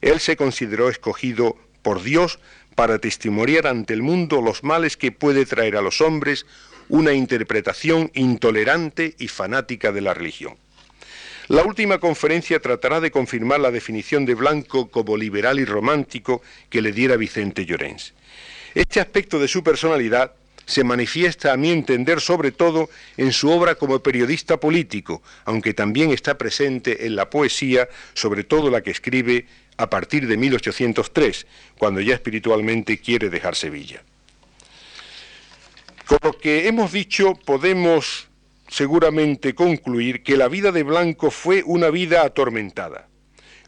[0.00, 2.38] Él se consideró escogido por Dios
[2.76, 6.46] para testimoniar ante el mundo los males que puede traer a los hombres
[6.88, 10.54] una interpretación intolerante y fanática de la religión.
[11.48, 16.80] La última conferencia tratará de confirmar la definición de Blanco como liberal y romántico que
[16.80, 18.14] le diera Vicente Llorens.
[18.72, 20.34] Este aspecto de su personalidad
[20.66, 26.10] se manifiesta, a mi entender, sobre todo en su obra como periodista político, aunque también
[26.10, 29.46] está presente en la poesía, sobre todo la que escribe
[29.76, 31.46] a partir de 1803,
[31.78, 34.02] cuando ya espiritualmente quiere dejar Sevilla.
[36.06, 38.28] Con lo que hemos dicho, podemos
[38.68, 43.08] seguramente concluir que la vida de Blanco fue una vida atormentada,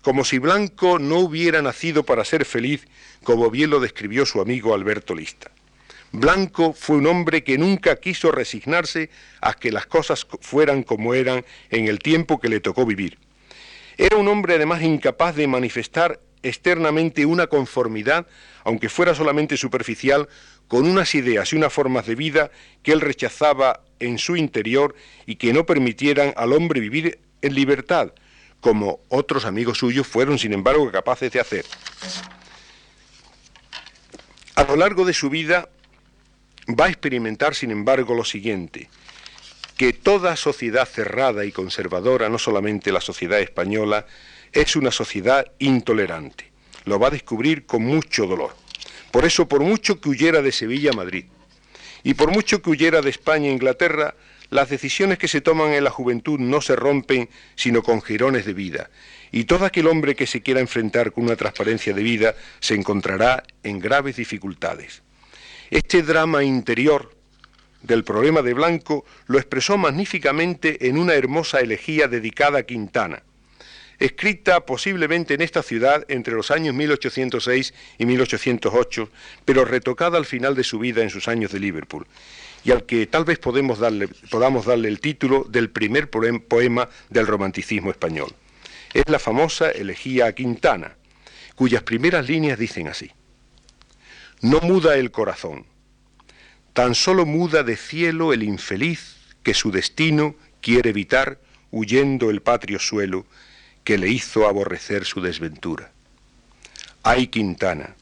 [0.03, 2.87] como si Blanco no hubiera nacido para ser feliz,
[3.23, 5.51] como bien lo describió su amigo Alberto Lista.
[6.21, 9.11] Blanco fue un hombre que nunca quiso resignarse
[9.43, 13.19] a que las cosas fueran como eran en el tiempo que le tocó vivir.
[13.99, 18.27] Era un hombre además incapaz de manifestar externamente una conformidad,
[18.65, 20.27] aunque fuera solamente superficial,
[20.69, 22.51] con unas ideas y unas formas de vida
[22.83, 24.95] que él rechazaba en su interior
[25.27, 28.13] y que no permitieran al hombre vivir en libertad,
[28.61, 31.67] como otros amigos suyos fueron, sin embargo, capaces de hacer.
[34.55, 35.69] A lo largo de su vida
[36.69, 38.89] va a experimentar, sin embargo, lo siguiente,
[39.77, 44.07] que toda sociedad cerrada y conservadora, no solamente la sociedad española,
[44.53, 46.51] es una sociedad intolerante.
[46.85, 48.57] Lo va a descubrir con mucho dolor.
[49.11, 51.27] Por eso, por mucho que huyera de Sevilla a Madrid,
[52.03, 54.15] y por mucho que huyera de España a Inglaterra,
[54.51, 58.55] las decisiones que se toman en la juventud no se rompen sino con jirones de
[58.55, 58.91] vida,
[59.33, 63.43] y todo aquel hombre que se quiera enfrentar con una transparencia de vida se encontrará
[63.65, 65.03] en graves dificultades.
[65.71, 67.11] Este drama interior
[67.83, 73.25] del problema de Blanco lo expresó magníficamente en una hermosa elegía dedicada a Quintana,
[73.99, 79.11] escrita posiblemente en esta ciudad entre los años 1806 y 1808,
[79.45, 82.07] pero retocada al final de su vida en sus años de Liverpool,
[82.63, 88.33] y al que tal vez podamos darle el título del primer poema del romanticismo español.
[88.95, 90.97] Es la famosa elegía a Quintana,
[91.57, 93.11] cuyas primeras líneas dicen así.
[94.43, 95.65] No muda el corazón,
[96.75, 102.79] tan solo muda de cielo el infeliz que su destino quiere evitar huyendo el patrio
[102.79, 103.25] suelo
[103.83, 105.91] que le hizo aborrecer su desventura.
[107.03, 107.95] Ay Quintana,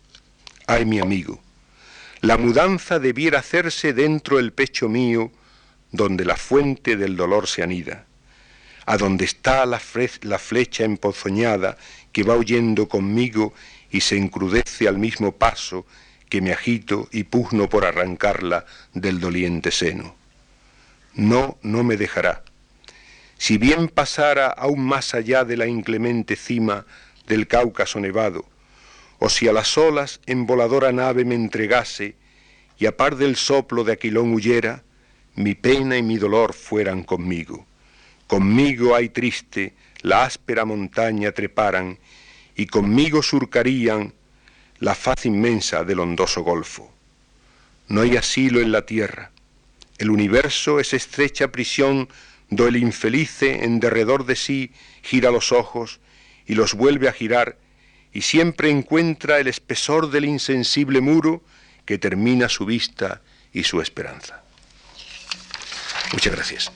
[0.67, 1.41] ay mi amigo,
[2.21, 5.31] La mudanza debiera hacerse dentro del pecho mío,
[5.93, 8.07] donde la fuente del dolor se anida,
[8.87, 9.81] a donde está la,
[10.23, 11.77] la flecha empozoñada
[12.13, 13.53] que va huyendo conmigo
[13.91, 15.87] y se encrudece al mismo paso
[16.35, 20.17] que me agito y pugno por arrancarla del doliente seno.
[21.15, 22.43] No, no me dejará.
[23.39, 26.87] Si bien pasara aún más allá de la inclemente cima
[27.29, 28.47] del Cáucaso nevado,
[29.21, 32.17] o si a las olas en voladora nave me entregase
[32.81, 34.83] y a par del soplo de Aquilón huyera,
[35.37, 37.65] mi pena y mi dolor fueran conmigo.
[38.27, 42.01] Conmigo hay triste, la áspera montaña treparan,
[42.57, 44.15] y conmigo surcarían
[44.79, 46.93] la faz inmensa del hondoso golfo.
[47.89, 49.31] No hay asilo en la tierra.
[49.99, 52.09] El universo es estrecha prisión
[52.51, 54.73] do el infelice en derredor de sí
[55.03, 56.01] gira los ojos
[56.47, 57.57] y los vuelve a girar
[58.13, 61.43] y siempre encuentra el espesor del insensible muro
[61.85, 63.23] que termina su vista
[63.53, 64.43] y su esperanza.
[66.13, 66.73] Muchas gracias.